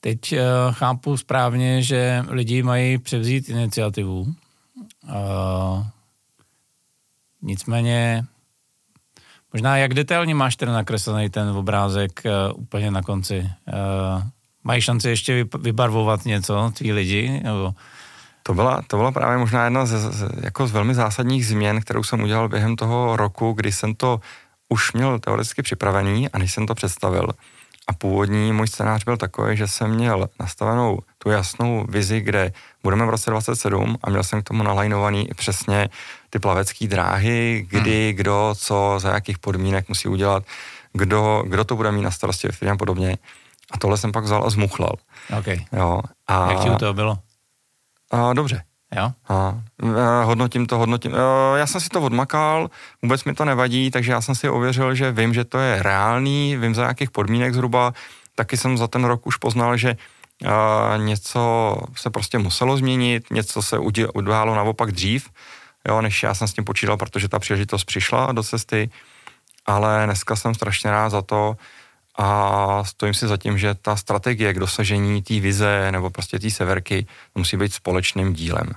[0.00, 0.38] Teď uh,
[0.70, 4.34] chápu správně, že lidi mají převzít iniciativu
[5.04, 5.86] Uh,
[7.42, 8.24] nicméně,
[9.52, 13.50] možná jak detailně máš ten nakreslený ten obrázek uh, úplně na konci?
[13.72, 14.22] Uh,
[14.64, 17.40] mají šanci ještě vybarvovat něco, tví lidi?
[17.44, 17.74] Nebo...
[18.42, 22.02] To byla, to byla právě možná jedna z, z, jako z velmi zásadních změn, kterou
[22.02, 24.20] jsem udělal během toho roku, kdy jsem to
[24.68, 27.28] už měl teoreticky připravený a než jsem to představil.
[27.88, 33.06] A původní můj scénář byl takový, že jsem měl nastavenou tu jasnou vizi, kde budeme
[33.06, 35.88] v roce 27 a měl jsem k tomu nalajnovaný přesně
[36.30, 38.16] ty plavecké dráhy, kdy, hmm.
[38.16, 40.44] kdo, co, za jakých podmínek musí udělat,
[40.92, 43.18] kdo, kdo to bude mít na starosti a podobně.
[43.70, 44.94] A tohle jsem pak vzal a zmuchlal.
[45.38, 45.56] Okay.
[45.72, 47.18] Jo, a, Jak ti u toho bylo?
[48.10, 48.62] A, dobře.
[48.96, 49.12] Jo?
[49.28, 51.14] A, eh, hodnotím to, hodnotím.
[51.14, 52.70] Eh, já jsem si to odmakal,
[53.02, 56.56] vůbec mi to nevadí, takže já jsem si ověřil, že vím, že to je reálný,
[56.56, 57.92] vím za jakých podmínek zhruba.
[58.34, 59.96] Taky jsem za ten rok už poznal, že
[60.46, 63.78] a, něco se prostě muselo změnit, něco se
[64.14, 65.28] událo naopak dřív,
[65.88, 68.90] jo, než já jsem s tím počítal, protože ta příležitost přišla do cesty,
[69.66, 71.56] ale dneska jsem strašně rád za to,
[72.20, 76.50] a stojím si za tím, že ta strategie k dosažení té vize nebo prostě té
[76.50, 78.70] severky musí být společným dílem.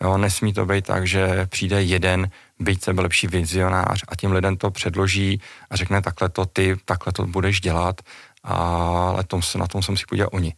[0.00, 4.56] Jo, nesmí to být tak, že přijde jeden, byť sebe lepší vizionář a tím lidem
[4.56, 8.00] to předloží a řekne takhle to ty, takhle to budeš dělat,
[8.44, 10.54] ale tom se, na tom se musí podívat oni.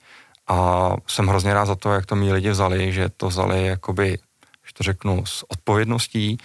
[0.48, 4.18] A jsem hrozně rád za to, jak to mý lidi vzali, že to vzali jakoby,
[4.66, 6.38] že to řeknu, s odpovědností,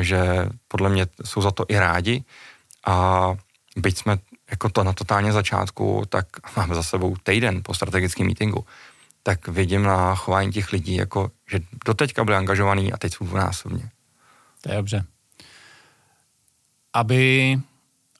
[0.00, 2.24] že podle mě jsou za to i rádi
[2.86, 3.34] a
[3.76, 4.18] byť jsme
[4.50, 6.26] jako to na totálně začátku, tak
[6.56, 8.64] máme za sebou týden po strategickém meetingu,
[9.22, 13.90] tak vidím na chování těch lidí, jako, že doteďka byli angažovaní a teď jsou dvojnásobně.
[14.60, 15.04] To je dobře.
[16.92, 17.58] Aby,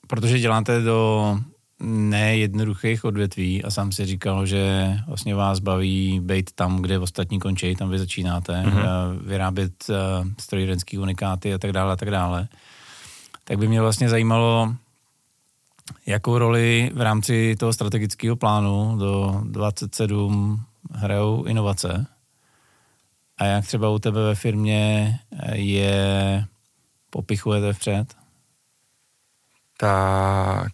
[0.07, 1.39] protože děláte do
[1.81, 7.77] nejednoduchých odvětví a sám si říkal, že vlastně vás baví být tam, kde ostatní končí,
[7.77, 9.19] tam vy začínáte, mm-hmm.
[9.21, 9.97] vyrábět uh,
[10.39, 12.49] strojírenský unikáty a tak dále a tak dále.
[13.45, 14.75] Tak by mě vlastně zajímalo,
[16.07, 22.07] jakou roli v rámci toho strategického plánu do 27 hrajou inovace
[23.38, 25.14] a jak třeba u tebe ve firmě
[25.53, 26.44] je
[27.11, 28.14] popichujete vpřed?
[29.77, 30.73] Tak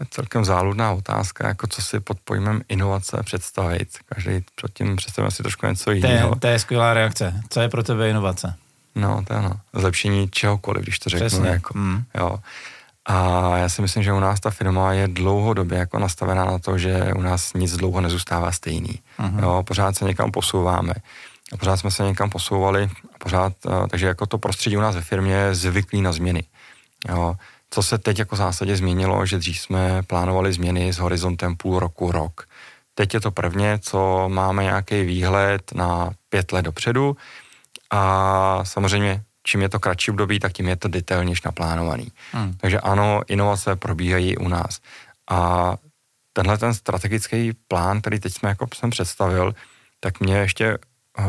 [0.00, 3.88] je celkem záludná otázka, jako co si pod pojmem inovace představit.
[4.06, 6.36] Každý předtím představuje si trošku něco jiného.
[6.36, 7.42] To je, skvělá reakce.
[7.48, 8.54] Co je pro tebe inovace?
[8.94, 9.60] No, to je no.
[9.72, 11.26] Zlepšení čehokoliv, když to řeknu.
[11.26, 11.48] Přesně.
[11.48, 12.04] Jako, mm.
[12.14, 12.38] jo.
[13.10, 16.78] A já si myslím, že u nás ta firma je dlouhodobě jako nastavená na to,
[16.78, 19.00] že u nás nic dlouho nezůstává stejný.
[19.18, 19.42] Uh-huh.
[19.42, 20.92] Jo, pořád se někam posouváme.
[21.52, 25.00] A pořád jsme se někam posouvali, pořád, eh, takže jako to prostředí u nás ve
[25.00, 26.42] firmě je zvyklý na změny.
[27.08, 27.34] Jo.
[27.70, 32.12] Co se teď jako zásadě změnilo, že dřív jsme plánovali změny s horizontem půl roku,
[32.12, 32.46] rok.
[32.94, 37.16] Teď je to prvně, co máme nějaký výhled na pět let dopředu
[37.90, 42.12] a samozřejmě čím je to kratší období, tak tím je to detailněž naplánovaný.
[42.32, 42.54] Hmm.
[42.54, 44.78] Takže ano, inovace probíhají u nás.
[45.30, 45.74] A
[46.32, 49.54] tenhle ten strategický plán, který teď jsme jako jsem představil,
[50.00, 51.24] tak mě ještě uh,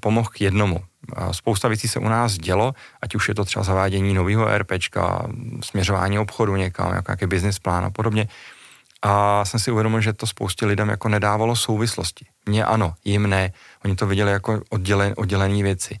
[0.00, 0.84] pomohl k jednomu.
[1.32, 5.26] Spousta věcí se u nás dělo, ať už je to třeba zavádění nového RPčka,
[5.64, 8.28] směřování obchodu někam, jako nějaký business plán a podobně.
[9.02, 12.26] A jsem si uvědomil, že to spoustě lidem jako nedávalo souvislosti.
[12.46, 13.52] Mně ano, jim ne.
[13.84, 16.00] Oni to viděli jako oddělen, oddělené věci.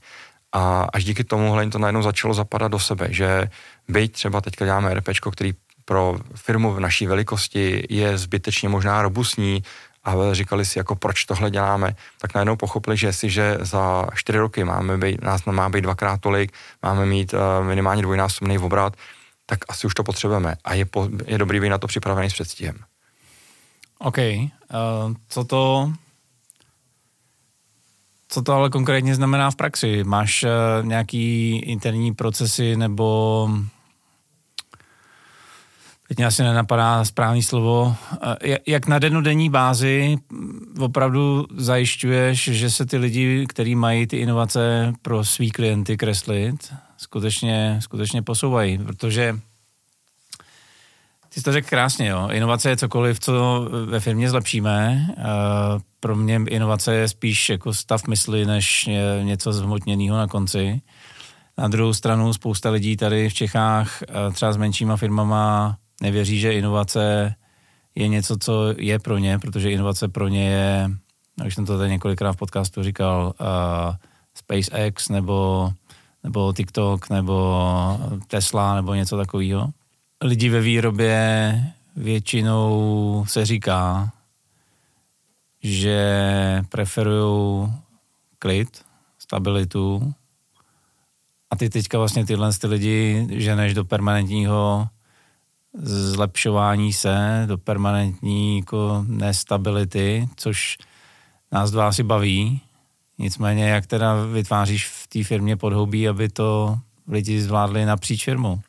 [0.52, 3.50] A až díky tomuhle to najednou začalo zapadat do sebe, že
[3.88, 5.52] byť třeba teďka děláme RP, který
[5.84, 9.62] pro firmu v naší velikosti je zbytečně možná robustní
[10.04, 14.64] a říkali si, jako proč tohle děláme, tak najednou pochopili, že že za čtyři roky
[14.64, 18.96] máme být, nás má být dvakrát tolik, máme mít uh, minimálně dvojnásobný obrat,
[19.46, 22.32] tak asi už to potřebujeme a je, po, je dobrý být na to připravený s
[22.32, 22.76] předstihem.
[23.98, 24.18] OK.
[24.18, 24.46] Uh,
[25.28, 25.92] co to
[28.30, 30.04] co to ale konkrétně znamená v praxi?
[30.04, 33.48] Máš uh, nějaký interní procesy nebo
[36.08, 40.16] teď mě asi nenapadá správný slovo, uh, jak na denodenní bázi
[40.78, 47.76] opravdu zajišťuješ, že se ty lidi, kteří mají ty inovace pro svý klienty kreslit, skutečně,
[47.82, 49.38] skutečně posouvají, protože
[51.28, 52.28] ty jsi to řekl krásně, jo.
[52.32, 55.06] Inovace je cokoliv, co ve firmě zlepšíme.
[56.00, 58.88] Pro mě inovace je spíš jako stav mysli, než
[59.22, 60.80] něco zhmotněného na konci.
[61.58, 67.34] Na druhou stranu spousta lidí tady v Čechách, třeba s menšíma firmama, nevěří, že inovace
[67.94, 70.90] je něco, co je pro ně, protože inovace pro ně je,
[71.46, 73.46] už jsem to tady několikrát v podcastu říkal, uh,
[74.34, 75.72] SpaceX nebo,
[76.24, 77.56] nebo TikTok nebo
[78.26, 79.70] Tesla nebo něco takového
[80.24, 81.54] lidi ve výrobě
[81.96, 84.12] většinou se říká,
[85.62, 87.72] že preferují
[88.38, 88.84] klid,
[89.18, 90.14] stabilitu
[91.50, 94.88] a ty teďka vlastně tyhle ty lidi ženeš do permanentního
[95.82, 100.78] zlepšování se, do permanentní jako nestability, což
[101.52, 102.60] nás dva asi baví.
[103.18, 108.60] Nicméně, jak teda vytváříš v té firmě podhoubí, aby to lidi zvládli napříč firmou?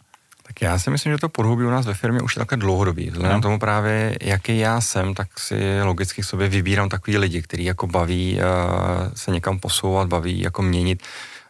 [0.51, 3.09] Tak já si myslím, že to podhoubí u nás ve firmě už je takhle dlouhodobý.
[3.09, 3.41] Vzhledem no.
[3.41, 8.35] tomu právě, jaký já jsem, tak si logicky sobě vybírám takový lidi, který jako baví
[8.35, 8.41] uh,
[9.15, 11.03] se někam posouvat, baví jako měnit.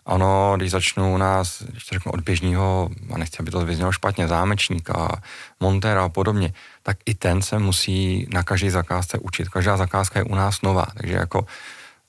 [0.06, 3.92] Ano, když začnu u nás, když to řeknu od běžního, a nechci, aby to vyznělo
[3.92, 5.22] špatně, zámečníka,
[5.60, 9.50] montera a podobně, tak i ten se musí na každé zakázce učit.
[9.50, 11.46] Každá zakázka je u nás nová, takže jako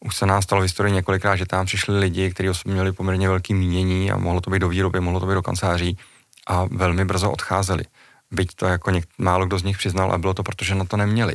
[0.01, 3.55] už se nám stalo v historii několikrát, že tam přišli lidi, kteří měli poměrně velký
[3.55, 5.99] mínění a mohlo to být do výroby, mohlo to být do kanceláří
[6.47, 7.85] a velmi brzo odcházeli.
[8.31, 10.97] Byť to jako něk- málo kdo z nich přiznal a bylo to, protože na to
[10.97, 11.35] neměli.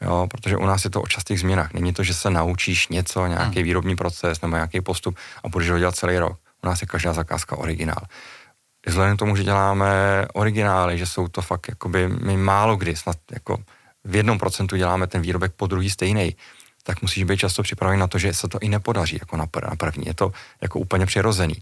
[0.00, 1.72] Jo, protože u nás je to o častých změnách.
[1.72, 3.64] Není to, že se naučíš něco, nějaký hmm.
[3.64, 6.38] výrobní proces nebo nějaký postup a budeš ho dělat celý rok.
[6.64, 8.02] U nás je každá zakázka originál.
[8.86, 9.88] Vzhledem k tomu, že děláme
[10.34, 13.58] originály, že jsou to fakt, jakoby my málo kdy, snad jako
[14.04, 16.36] v jednom procentu děláme ten výrobek po druhý stejný,
[16.82, 19.76] tak musíš být často připravený na to, že se to i nepodaří jako na, na
[19.76, 20.06] první.
[20.06, 21.54] Je to jako úplně přirozený.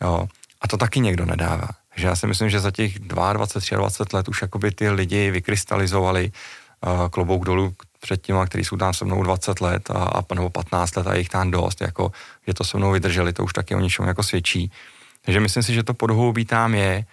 [0.00, 0.26] Jo.
[0.60, 1.68] A to taky někdo nedává.
[1.94, 6.32] Takže já si myslím, že za těch 22, 23 let už jakoby ty lidi vykrystalizovali
[6.86, 10.50] uh, klobouk dolů před těma, kteří jsou tam se mnou 20 let a, a nebo
[10.50, 12.12] 15 let a jich tam dost, jako,
[12.46, 14.70] že to se mnou vydrželi, to už taky o něčem jako svědčí.
[15.24, 17.04] Takže myslím si, že to podhoubí tam je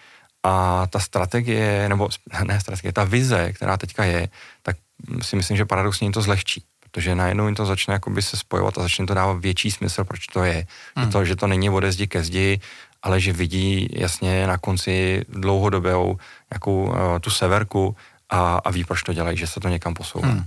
[0.44, 2.10] a ta strategie, nebo
[2.44, 4.30] ne strategie, ta vize, která teďka je,
[4.62, 4.78] tak
[5.22, 8.78] si myslím, že paradoxně jim to zlehčí protože najednou jim to začne jakoby se spojovat
[8.78, 10.68] a začne to dávat větší smysl, proč to je.
[10.96, 11.06] Hmm.
[11.06, 12.60] Že, to, že to není ode zdi ke zdi,
[13.04, 16.18] ale že vidí jasně na konci dlouhodobou
[16.52, 17.96] nějakou uh, tu severku
[18.30, 20.28] a, a ví, proč to dělají, že se to někam posouvá.
[20.28, 20.46] Hmm.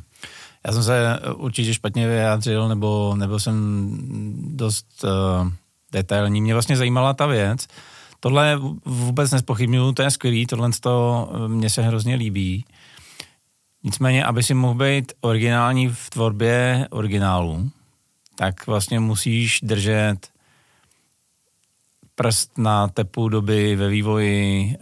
[0.67, 3.89] Já jsem se určitě špatně vyjádřil, nebo nebyl jsem
[4.57, 5.51] dost uh,
[5.93, 6.41] detailní.
[6.41, 7.67] Mě vlastně zajímala ta věc.
[8.21, 12.65] Tohle vůbec nespochybnuju, to je skvělý, tohle to eh, mně se hrozně líbí.
[13.85, 17.71] Nicméně, aby si mohl být originální v tvorbě originálu,
[18.35, 20.29] tak vlastně musíš držet
[22.15, 24.77] prst na tepu doby ve vývoji,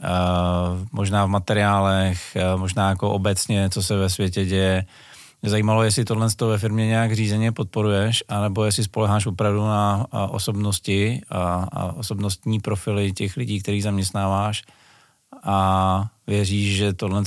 [0.92, 4.86] možná v materiálech, možná jako obecně, co se ve světě děje.
[5.42, 11.20] Mě zajímalo, jestli tohle ve firmě nějak řízeně podporuješ, anebo jestli spoleháš opravdu na osobnosti
[11.30, 14.62] a, osobnostní profily těch lidí, který zaměstnáváš
[15.42, 17.22] a věříš, že tohle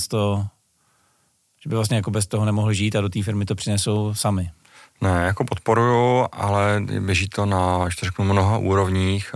[1.62, 4.50] že by vlastně jako bez toho nemohli žít a do té firmy to přinesou sami.
[5.00, 9.34] Ne, jako podporuju, ale běží to na, když to řeknu, mnoha úrovních.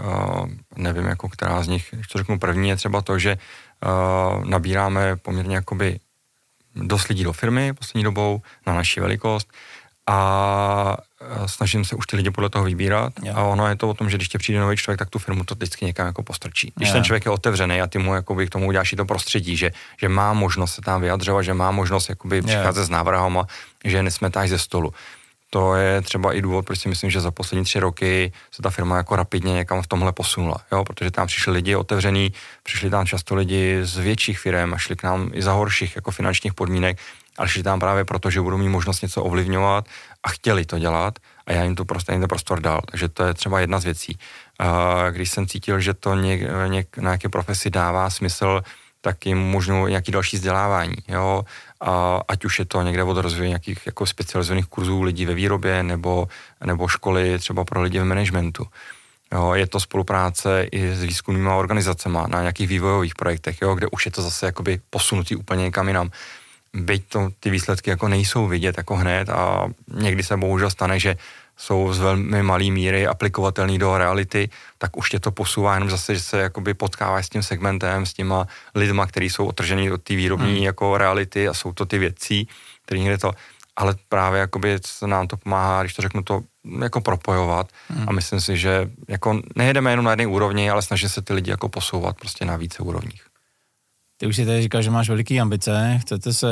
[0.76, 3.38] nevím, jako která z nich, když to řeknu první, je třeba to, že
[4.44, 6.00] nabíráme poměrně jakoby
[6.74, 9.48] dost lidí do firmy poslední dobou na naši velikost
[10.06, 10.96] a
[11.46, 13.12] snažím se už ty lidi podle toho vybírat.
[13.22, 13.32] Jo.
[13.36, 15.44] A ono je to o tom, že když tě přijde nový člověk, tak tu firmu
[15.44, 16.72] to vždycky někam jako postrčí.
[16.76, 16.92] Když jo.
[16.92, 19.70] ten člověk je otevřený a ty mu jakoby, k tomu uděláš i to prostředí, že,
[20.00, 23.46] že má možnost se tam vyjadřovat, že má možnost jakoby, přicházet s návrhama,
[23.84, 24.94] že nesmetáš ze stolu.
[25.50, 28.70] To je třeba i důvod, proč si myslím, že za poslední tři roky se ta
[28.70, 30.84] firma jako rapidně někam v tomhle posunula, jo?
[30.84, 32.32] protože tam přišli lidi otevřený,
[32.62, 36.10] přišli tam často lidi z větších firm a šli k nám i za horších jako
[36.10, 36.98] finančních podmínek,
[37.38, 39.84] ale šli tam právě proto, že budou mít možnost něco ovlivňovat
[40.22, 42.80] a chtěli to dělat a já jim to prostě to prostor dal.
[42.90, 44.18] Takže to je třeba jedna z věcí.
[45.10, 48.62] Když jsem cítil, že to něk, něk, na nějaké profesi dává smysl,
[49.00, 51.44] tak jim možnou nějaký další vzdělávání, jo,
[51.80, 55.82] a ať už je to někde od rozvoje nějakých jako specializovaných kurzů lidí ve výrobě
[55.82, 56.28] nebo,
[56.64, 58.66] nebo školy třeba pro lidi v managementu.
[59.32, 64.06] Jo, je to spolupráce i s výzkumnými organizacemi na nějakých vývojových projektech, jo, kde už
[64.06, 66.10] je to zase jakoby posunutý úplně někam jinam
[66.74, 71.16] byť to, ty výsledky jako nejsou vidět jako hned a někdy se bohužel stane, že
[71.58, 76.14] jsou z velmi malý míry aplikovatelný do reality, tak už tě to posouvá jenom zase,
[76.14, 80.14] že se jakoby potkáváš s tím segmentem, s těma lidma, kteří jsou otržený od té
[80.14, 80.62] výrobní hmm.
[80.62, 82.48] jako reality a jsou to ty věcí,
[82.82, 83.32] které někde to,
[83.76, 86.42] ale právě jakoby se nám to pomáhá, když to řeknu to,
[86.80, 88.08] jako propojovat hmm.
[88.08, 91.50] a myslím si, že jako nejedeme jenom na jedné úrovni, ale snaží se ty lidi
[91.50, 93.22] jako posouvat prostě na více úrovních.
[94.16, 96.48] Ty už si tady říkal, že máš veliké ambice, chcete se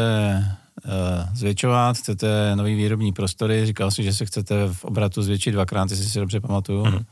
[1.35, 6.07] zvětšovat, chcete nový výrobní prostory, říkal si, že se chcete v obratu zvětšit dvakrát, jestli
[6.07, 6.85] si dobře pamatuju.
[6.85, 7.05] Mm.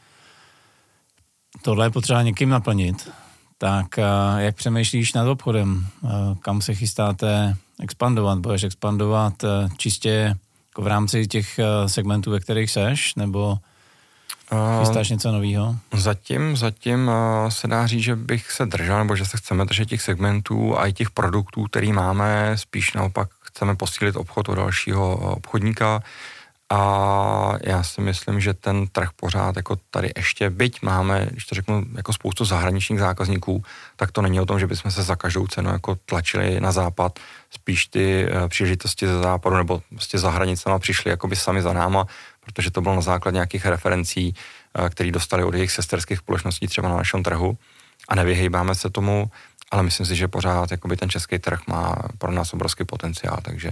[1.62, 3.10] Tohle je potřeba někým naplnit.
[3.58, 5.86] Tak uh, jak přemýšlíš nad obchodem?
[6.00, 8.38] Uh, kam se chystáte expandovat?
[8.38, 9.44] Budeš expandovat
[9.76, 10.36] čistě
[10.68, 13.58] jako v rámci těch segmentů, ve kterých seš, nebo
[14.80, 15.76] Chystáš něco nového?
[15.92, 17.10] Zatím, zatím
[17.48, 20.86] se dá říct, že bych se držel, nebo že se chceme držet těch segmentů a
[20.86, 26.02] i těch produktů, který máme, spíš naopak chceme posílit obchod o dalšího obchodníka.
[26.70, 31.54] A já si myslím, že ten trh pořád jako tady ještě, byť máme, když to
[31.54, 33.64] řeknu, jako spoustu zahraničních zákazníků,
[33.96, 37.18] tak to není o tom, že bychom se za každou cenu jako tlačili na západ,
[37.50, 42.06] spíš ty eh, příležitosti ze západu nebo prostě za hranicema přišli jakoby sami za náma,
[42.40, 46.88] protože to bylo na základě nějakých referencí, eh, které dostali od jejich sesterských společností třeba
[46.88, 47.58] na našem trhu.
[48.08, 49.30] A nevyhejbáme se tomu,
[49.74, 53.70] ale myslím si, že pořád jakoby ten český trh má pro nás obrovský potenciál, takže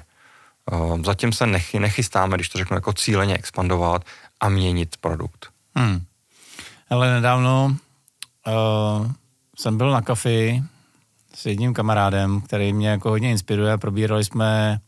[0.73, 4.05] uh, zatím se nechy, nechystáme, když to řeknu, jako cíleně expandovat
[4.41, 5.47] a měnit produkt.
[5.75, 6.01] Hmm.
[6.91, 7.77] Ale nedávno
[8.47, 9.13] uh,
[9.59, 10.63] jsem byl na kafi
[11.35, 13.79] s jedním kamarádem, který mě jako hodně inspiruje.
[13.79, 14.81] Probírali jsme,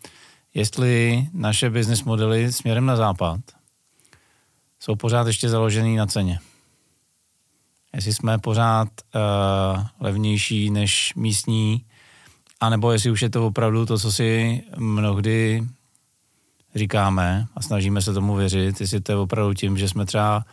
[0.55, 3.41] jestli naše business modely směrem na západ
[4.81, 6.39] jsou pořád ještě založený na ceně.
[7.95, 11.85] Jestli jsme pořád uh, levnější než místní,
[12.61, 15.65] anebo jestli už je to opravdu to, co si mnohdy
[16.75, 20.45] říkáme a snažíme se tomu věřit, jestli to je opravdu tím, že jsme třeba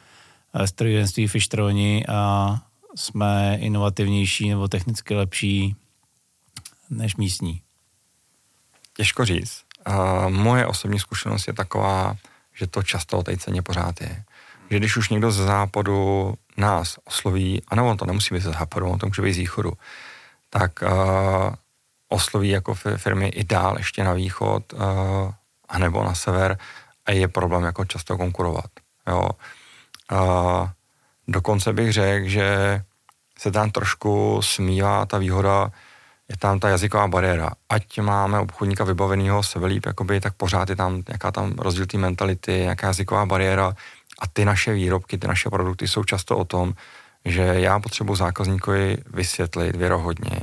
[0.53, 2.59] eh, strojírenství fištroni a
[2.95, 5.75] jsme inovativnější nebo technicky lepší
[6.89, 7.61] než místní.
[8.93, 9.63] Těžko říct.
[9.87, 12.15] Uh, moje osobní zkušenost je taková,
[12.53, 14.23] že to často o té ceně pořád je.
[14.71, 18.51] Že když už někdo ze západu nás osloví, a nebo on to nemusí být ze
[18.51, 19.73] západu, on to může být z východu,
[20.49, 20.89] tak uh,
[22.09, 24.79] osloví jako firmy i dál ještě na východ, uh,
[25.69, 26.57] anebo na sever
[27.05, 28.71] a je problém jako často konkurovat.
[29.07, 29.29] Jo.
[30.11, 30.69] Uh,
[31.27, 32.81] dokonce bych řekl, že
[33.39, 35.71] se tam trošku smívá ta výhoda,
[36.29, 37.51] je tam ta jazyková bariéra.
[37.69, 41.97] Ať máme obchodníka vybaveného se líp, jakoby, tak pořád je tam nějaká tam rozdíl té
[41.97, 43.75] mentality, nějaká jazyková bariéra
[44.21, 46.73] a ty naše výrobky, ty naše produkty jsou často o tom,
[47.25, 50.39] že já potřebuji zákazníkovi vysvětlit věrohodně,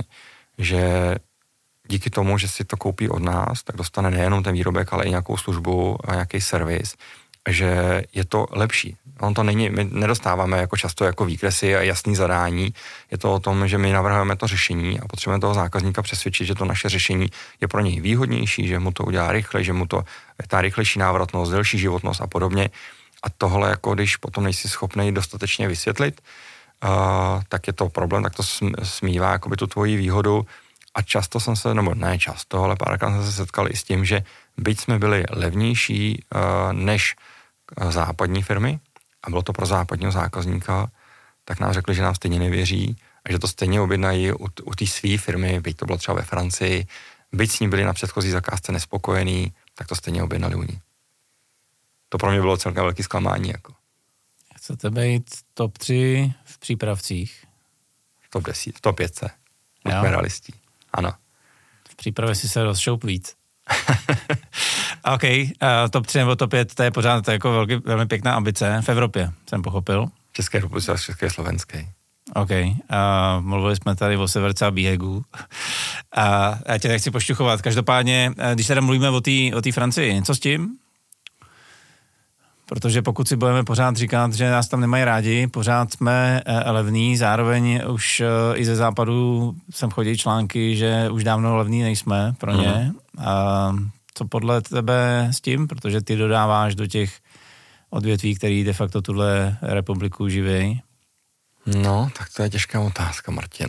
[0.58, 1.14] že
[1.88, 5.10] díky tomu, že si to koupí od nás, tak dostane nejenom ten výrobek, ale i
[5.10, 6.94] nějakou službu a nějaký servis,
[7.48, 8.96] že je to lepší.
[9.20, 12.74] On to není, my nedostáváme jako často jako výkresy a jasný zadání.
[13.10, 16.54] Je to o tom, že my navrhujeme to řešení a potřebujeme toho zákazníka přesvědčit, že
[16.54, 17.26] to naše řešení
[17.60, 19.96] je pro něj výhodnější, že mu to udělá rychle, že mu to
[20.42, 22.70] je ta rychlejší návratnost, delší životnost a podobně.
[23.22, 26.20] A tohle, jako když potom nejsi schopný dostatečně vysvětlit,
[26.84, 26.90] uh,
[27.48, 28.42] tak je to problém, tak to
[28.82, 30.46] smívá jakoby tu tvoji výhodu.
[30.94, 34.04] A často jsem se, nebo ne často, ale párkrát jsem se setkal i s tím,
[34.04, 34.22] že
[34.56, 37.16] byť jsme byli levnější uh, než
[37.90, 38.80] západní firmy,
[39.22, 40.90] a bylo to pro západního zákazníka,
[41.44, 44.86] tak nám řekli, že nám stejně nevěří a že to stejně objednají u, u té
[44.86, 46.86] své firmy, byť to bylo třeba ve Francii,
[47.32, 50.80] byť s ní byli na předchozí zakázce nespokojení, tak to stejně objednali u ní.
[52.08, 53.48] To pro mě bylo celkem velký zklamání.
[53.48, 53.74] Jako.
[54.56, 57.44] Chcete být top 3 v přípravcích?
[58.30, 59.24] Top 10, top 5.
[59.84, 60.54] Buďme realistí.
[60.92, 61.12] Ano.
[61.90, 63.34] V přípravě si se rozšoup víc.
[65.14, 65.48] OK, uh,
[65.90, 68.80] top 3 nebo top 5, to je pořád to je jako velký, velmi pěkná ambice
[68.84, 70.08] v Evropě, jsem pochopil.
[70.32, 71.86] České republice a České slovenské.
[72.34, 72.76] OK, uh,
[73.40, 75.24] mluvili jsme tady o Severce a Bíhegu.
[76.16, 77.62] A já tě nechci pošťuchovat.
[77.62, 80.78] Každopádně, když teda mluvíme o té o Francii, co s tím?
[82.68, 87.82] Protože pokud si budeme pořád říkat, že nás tam nemají rádi, pořád jsme levní, zároveň
[87.88, 88.22] už
[88.54, 92.92] i ze západu sem chodí články, že už dávno levní nejsme pro ně.
[92.92, 93.24] Mm.
[93.26, 93.76] A
[94.14, 97.18] co podle tebe s tím, protože ty dodáváš do těch
[97.90, 100.82] odvětví, který de facto tuhle republiku živí?
[101.66, 103.68] No, tak to je těžká otázka, Martin.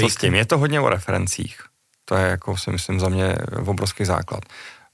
[0.00, 0.34] Co s tím?
[0.34, 1.60] Je to hodně o referencích.
[2.04, 3.34] To je, jako si myslím, za mě
[3.66, 4.40] obrovský základ.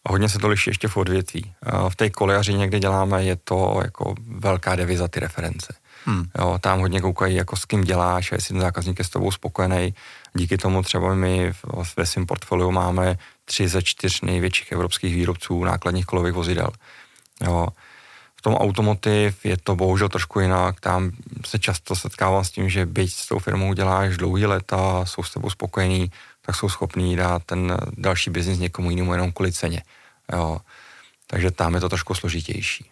[0.08, 1.54] Hodně se to liší ještě v odvětví.
[1.88, 5.74] V té kolejařině, kde děláme, je to jako velká deviza ty reference.
[6.04, 6.24] Hmm.
[6.38, 9.94] Jo, tam hodně koukají, jako s kým děláš, jestli ten zákazník je s tobou spokojený.
[10.34, 11.52] Díky tomu třeba my
[11.96, 16.68] ve svém portfoliu máme tři ze čtyř největších evropských výrobců nákladních kolových vozidel.
[17.44, 17.68] Jo.
[18.36, 21.10] V tom automotiv je to bohužel trošku jinak, tam
[21.46, 25.32] se často setkávám s tím, že byť s tou firmou děláš dlouhý leta, jsou s
[25.32, 26.10] tebou spokojení,
[26.46, 29.82] tak jsou schopní dát ten další biznis někomu jinému jenom kvůli ceně.
[30.32, 30.60] Jo.
[31.26, 32.90] Takže tam je to trošku složitější.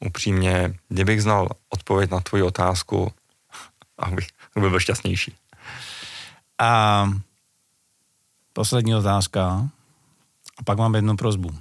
[0.00, 3.12] Upřímně, kdybych znal odpověď na tvoji otázku,
[3.98, 5.34] abych byl, byl šťastnější.
[6.58, 7.12] A
[8.52, 9.68] poslední otázka.
[10.58, 11.58] A pak mám jednu prozbu.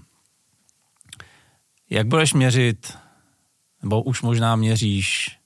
[1.90, 2.98] Jak budeš měřit,
[3.82, 5.38] nebo už možná měříš,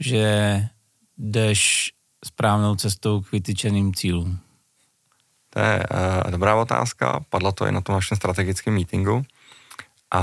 [0.00, 0.68] že
[1.18, 1.92] jdeš
[2.24, 4.40] správnou cestou k vytyčeným cílům?
[5.52, 5.86] To je
[6.24, 9.22] uh, dobrá otázka, padla to i na tom našem strategickém meetingu.
[10.10, 10.22] A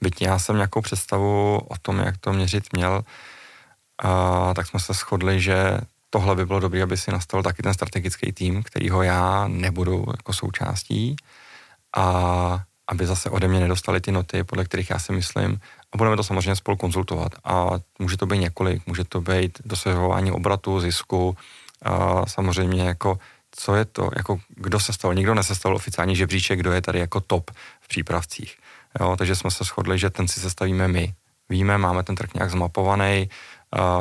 [0.00, 3.04] byť já jsem nějakou představu o tom, jak to měřit měl,
[4.04, 5.78] uh, tak jsme se shodli, že
[6.10, 10.32] tohle by bylo dobré, aby si nastavil taky ten strategický tým, kterýho já nebudu jako
[10.32, 11.16] součástí
[11.96, 12.06] a
[12.88, 15.60] aby zase ode mě nedostali ty noty, podle kterých já si myslím.
[15.92, 17.32] A budeme to samozřejmě spolu konzultovat.
[17.44, 21.36] A může to být několik, může to být dosahování obratu, zisku,
[21.82, 23.18] a samozřejmě jako
[23.56, 27.20] co je to, jako kdo se stal, nikdo nesestavil oficiální žebříček, kdo je tady jako
[27.20, 27.50] top
[27.80, 28.58] v přípravcích.
[29.00, 31.14] Jo, takže jsme se shodli, že ten si sestavíme my.
[31.48, 33.30] Víme, máme ten trh nějak zmapovaný,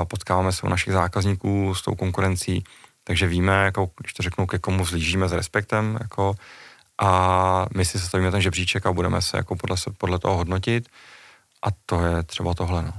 [0.08, 2.64] potkáváme se u našich zákazníků s tou konkurencí,
[3.03, 6.36] takže víme, jako, když to řeknu, ke komu zlížíme s respektem, jako,
[6.97, 10.89] a my si sestavíme ten žebříček a budeme se jako podle, podle toho hodnotit
[11.64, 12.93] a to je třeba tohle, no.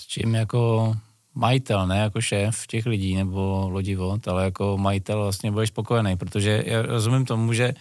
[0.00, 0.94] S čím jako
[1.34, 6.62] majitel, ne jako šéf těch lidí nebo lodivod, ale jako majitel vlastně budeš spokojený, protože
[6.66, 7.74] já rozumím tomu, že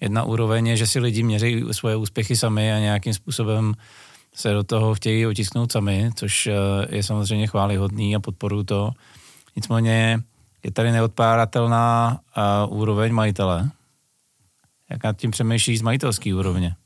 [0.00, 3.74] jedna úroveň je, že si lidi měří svoje úspěchy sami a nějakým způsobem
[4.34, 6.52] se do toho chtějí otisknout sami, což eh,
[6.96, 8.90] je samozřejmě chválihodný a podporuji to.
[9.56, 10.22] Nicméně
[10.64, 12.20] je tady neodpáratelná
[12.68, 13.70] uh, úroveň majitele.
[14.90, 16.76] Jak nad tím přemýšlíš z majitelské úrovně?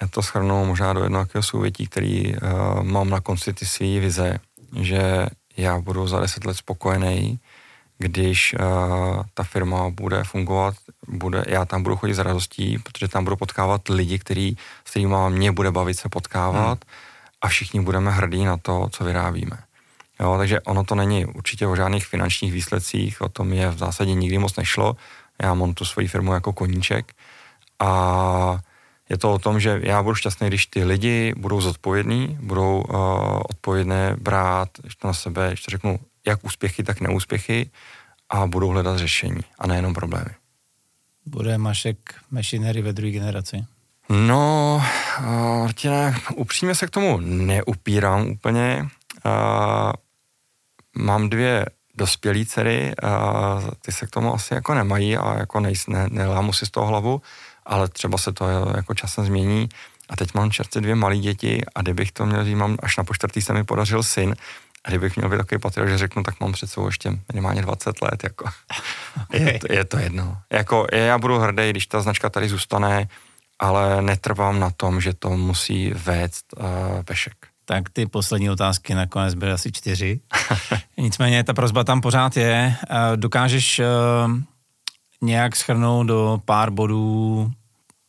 [0.00, 4.38] Já to schrnu možná do jednoho souvětí, který uh, mám na konci ty své vize,
[4.80, 7.40] že já budu za deset let spokojený,
[7.98, 10.74] když uh, ta firma bude fungovat,
[11.08, 15.16] bude, já tam budu chodit s radostí, protože tam budu potkávat lidi, který, s kterými
[15.28, 16.94] mě bude bavit se potkávat hmm.
[17.42, 19.58] a všichni budeme hrdí na to, co vyrábíme.
[20.20, 24.14] Jo, takže ono to není určitě o žádných finančních výsledcích, o tom je v zásadě
[24.14, 24.96] nikdy moc nešlo.
[25.42, 27.12] Já mám tu svoji firmu jako koníček
[27.78, 28.58] a
[29.08, 32.98] je to o tom, že já budu šťastný, když ty lidi budou zodpovědní, budou uh,
[33.50, 37.70] odpovědné brát to na sebe, když to řeknu, jak úspěchy, tak neúspěchy
[38.30, 40.30] a budou hledat řešení a nejenom problémy.
[41.26, 41.98] Bude Mašek
[42.30, 43.64] machinery ve druhé generaci?
[44.08, 44.82] No,
[45.18, 45.26] uh,
[45.58, 48.88] Martine, upřímně se k tomu neupírám úplně.
[49.24, 49.92] Uh,
[50.96, 55.86] mám dvě dospělé dcery, uh, ty se k tomu asi jako nemají a jako nejs,
[55.86, 57.22] ne, nelámu si z toho hlavu,
[57.66, 58.44] ale třeba se to
[58.76, 59.68] jako časem změní.
[60.08, 63.04] A teď mám čerstvě dvě malé děti a kdybych to měl říct, mám až na
[63.04, 64.36] po čtvrtý se mi podařil syn,
[64.84, 68.02] a kdybych měl být takový patriot, že řeknu, tak mám před sebou ještě minimálně 20
[68.02, 68.44] let, jako.
[69.22, 69.40] Okay.
[69.52, 70.36] je, to, je to jedno.
[70.52, 73.08] Jako, já budu hrdý, když ta značka tady zůstane,
[73.58, 77.34] ale netrvám na tom, že to musí vést uh, Pešek.
[77.64, 80.20] Tak ty poslední otázky nakonec byly asi čtyři.
[80.98, 82.76] Nicméně ta prozba tam pořád je.
[82.90, 83.84] Uh, dokážeš uh,
[85.22, 87.52] nějak schrnout do pár bodů,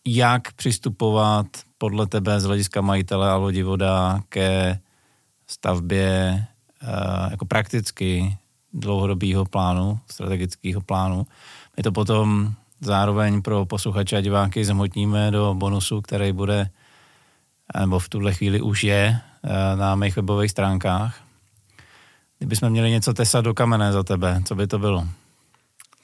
[0.08, 1.47] jak přistupovat
[1.78, 4.80] podle tebe z hlediska majitele a lodivoda ke
[5.47, 6.45] stavbě
[6.84, 8.38] uh, jako prakticky
[8.74, 11.28] dlouhodobého plánu, strategického plánu.
[11.78, 16.70] My to potom zároveň pro posluchače a diváky zhmotníme do bonusu, který bude,
[17.80, 21.22] nebo v tuhle chvíli už je uh, na mých webových stránkách.
[22.38, 25.08] Kdybychom měli něco tesat do kamene za tebe, co by to bylo?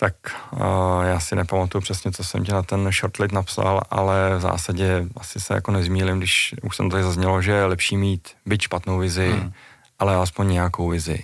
[0.03, 0.15] Tak
[0.51, 0.59] uh,
[1.03, 5.39] já si nepamatuju přesně, co jsem ti na ten shortlit napsal, ale v zásadě asi
[5.39, 9.31] se jako nezmílim, když už jsem tady zaznělo, že je lepší mít byť špatnou vizi,
[9.31, 9.51] hmm.
[9.99, 11.19] ale aspoň nějakou vizi.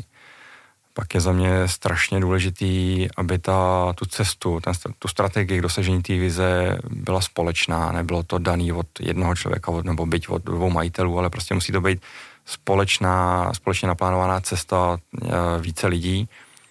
[0.94, 6.02] Pak je za mě strašně důležitý, aby ta, tu cestu, ten, tu strategii k dosažení
[6.02, 11.20] té vize byla společná, nebylo to daný od jednoho člověka nebo byť od dvou majitelů,
[11.20, 12.02] ale prostě musí to být
[12.46, 16.30] společná, společně naplánovaná cesta eh, více lidí,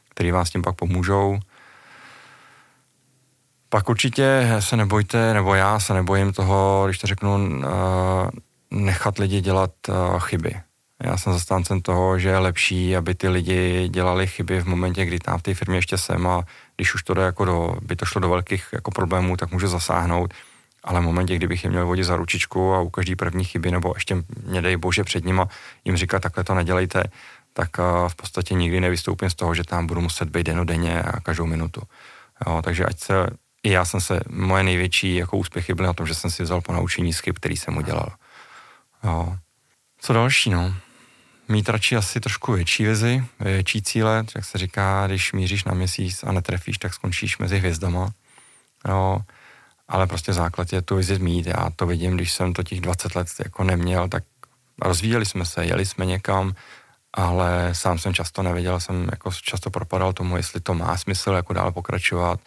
[0.08, 1.38] kteří vám s tím pak pomůžou
[3.68, 7.68] pak určitě se nebojte, nebo já se nebojím toho, když to řeknu, eh,
[8.70, 10.54] nechat lidi dělat eh, chyby.
[11.04, 15.18] Já jsem zastáncem toho, že je lepší, aby ty lidi dělali chyby v momentě, kdy
[15.18, 16.42] tam v té firmě ještě jsem a
[16.76, 19.68] když už to jde jako do, by to šlo do velkých jako problémů, tak můžu
[19.68, 20.34] zasáhnout.
[20.84, 23.92] Ale v momentě, kdybych je měl vodit za ručičku a u každý první chyby, nebo
[23.96, 24.16] ještě
[24.46, 25.48] mě dej bože před nima
[25.84, 27.04] jim říkat, takhle to nedělejte,
[27.52, 31.20] tak eh, v podstatě nikdy nevystoupím z toho, že tam budu muset být denodenně a
[31.20, 31.82] každou minutu.
[32.46, 33.26] Jo, takže ať se
[33.68, 36.60] i já jsem se, moje největší jako úspěchy byly na tom, že jsem si vzal
[36.60, 38.12] po naučení z chyb, který jsem udělal.
[39.04, 39.36] Jo.
[39.98, 40.74] Co další, no?
[41.48, 46.24] Mít radši asi trošku větší vizi, větší cíle, jak se říká, když míříš na měsíc
[46.24, 48.10] a netrefíš, tak skončíš mezi hvězdama.
[48.88, 49.20] Jo.
[49.88, 51.46] Ale prostě základ je tu vizi mít.
[51.46, 54.24] Já to vidím, když jsem to těch 20 let jako neměl, tak
[54.82, 56.54] rozvíjeli jsme se, jeli jsme někam,
[57.12, 61.52] ale sám jsem často nevěděl, jsem jako často propadal tomu, jestli to má smysl jako
[61.52, 62.40] dál pokračovat,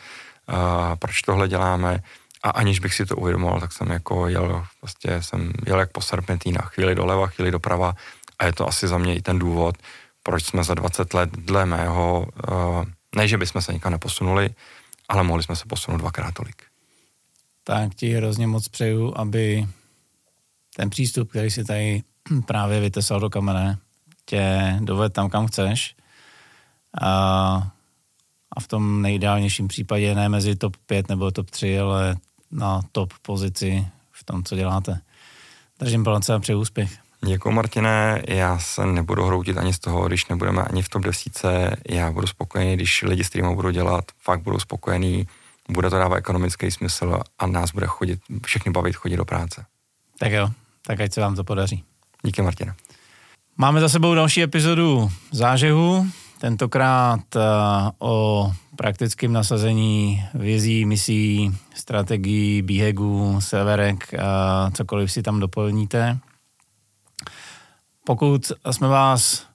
[1.00, 2.04] proč tohle děláme.
[2.44, 6.02] A aniž bych si to uvědomoval, tak jsem jako jel, prostě jsem jel jak po
[6.02, 7.94] serpentínách, chvíli doleva, chvíli doprava
[8.40, 9.76] a je to asi za mě i ten důvod,
[10.24, 12.86] proč jsme za 20 let dle mého, uh,
[13.16, 14.50] ne, že bychom se nikam neposunuli,
[15.10, 16.64] ale mohli jsme se posunout dvakrát tolik.
[17.64, 19.68] Tak ti hrozně moc přeju, aby
[20.76, 22.04] ten přístup, který si tady
[22.46, 23.78] právě vytesal do kamene,
[24.26, 25.96] tě doved tam, kam chceš.
[27.02, 27.72] A
[28.56, 32.16] a v tom nejideálnějším případě ne mezi top 5 nebo top 3, ale
[32.52, 35.02] na top pozici v tom, co děláte.
[35.80, 36.98] Držím palce a přeji úspěch.
[37.26, 38.22] Děkuji, Martine.
[38.28, 41.42] Já se nebudu hroutit ani z toho, když nebudeme ani v top 10.
[41.90, 45.28] Já budu spokojený, když lidi s kterými budu dělat, fakt budou spokojení,
[45.70, 49.66] bude to dávat ekonomický smysl a nás bude chodit, všechny bavit chodit do práce.
[50.20, 50.50] Tak jo,
[50.86, 51.84] tak ať se vám to podaří.
[52.24, 52.76] Díky, Martina.
[53.58, 56.08] Máme za sebou další epizodu zážehu.
[56.42, 57.42] Tentokrát uh,
[58.00, 64.20] o praktickém nasazení vizí, misí, strategií, bíhegů, severek, uh,
[64.74, 66.18] cokoliv si tam doplníte.
[68.06, 69.46] Pokud jsme vás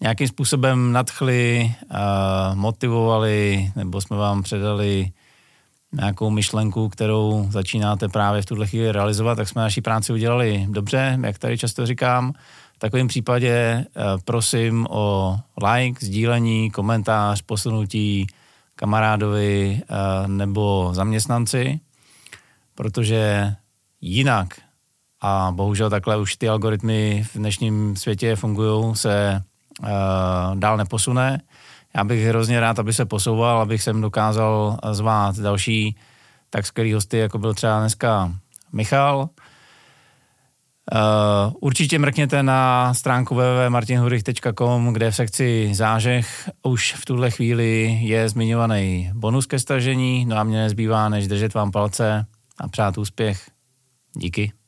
[0.00, 5.12] nějakým způsobem nadchli, uh, motivovali, nebo jsme vám předali
[5.92, 11.18] nějakou myšlenku, kterou začínáte právě v tuhle chvíli realizovat, tak jsme naší práci udělali dobře,
[11.22, 12.32] jak tady často říkám.
[12.80, 13.86] Takovém případě eh,
[14.24, 18.26] prosím o like, sdílení, komentář, posunutí
[18.76, 21.80] kamarádovi eh, nebo zaměstnanci,
[22.74, 23.54] protože
[24.00, 24.48] jinak,
[25.20, 29.42] a bohužel takhle už ty algoritmy v dnešním světě fungují, se
[29.84, 29.88] eh,
[30.54, 31.40] dál neposune.
[31.96, 35.96] Já bych hrozně rád, aby se posouval, abych sem dokázal zvát další
[36.50, 38.32] tak skvělý hosty, jako byl třeba dneska
[38.72, 39.28] Michal.
[40.94, 48.28] Uh, určitě mrkněte na stránku www.martinhurich.com, kde v sekci zážeh už v tuhle chvíli je
[48.28, 52.26] zmiňovaný bonus ke stažení, no a mě nezbývá, než držet vám palce
[52.58, 53.50] a přát úspěch.
[54.16, 54.59] Díky.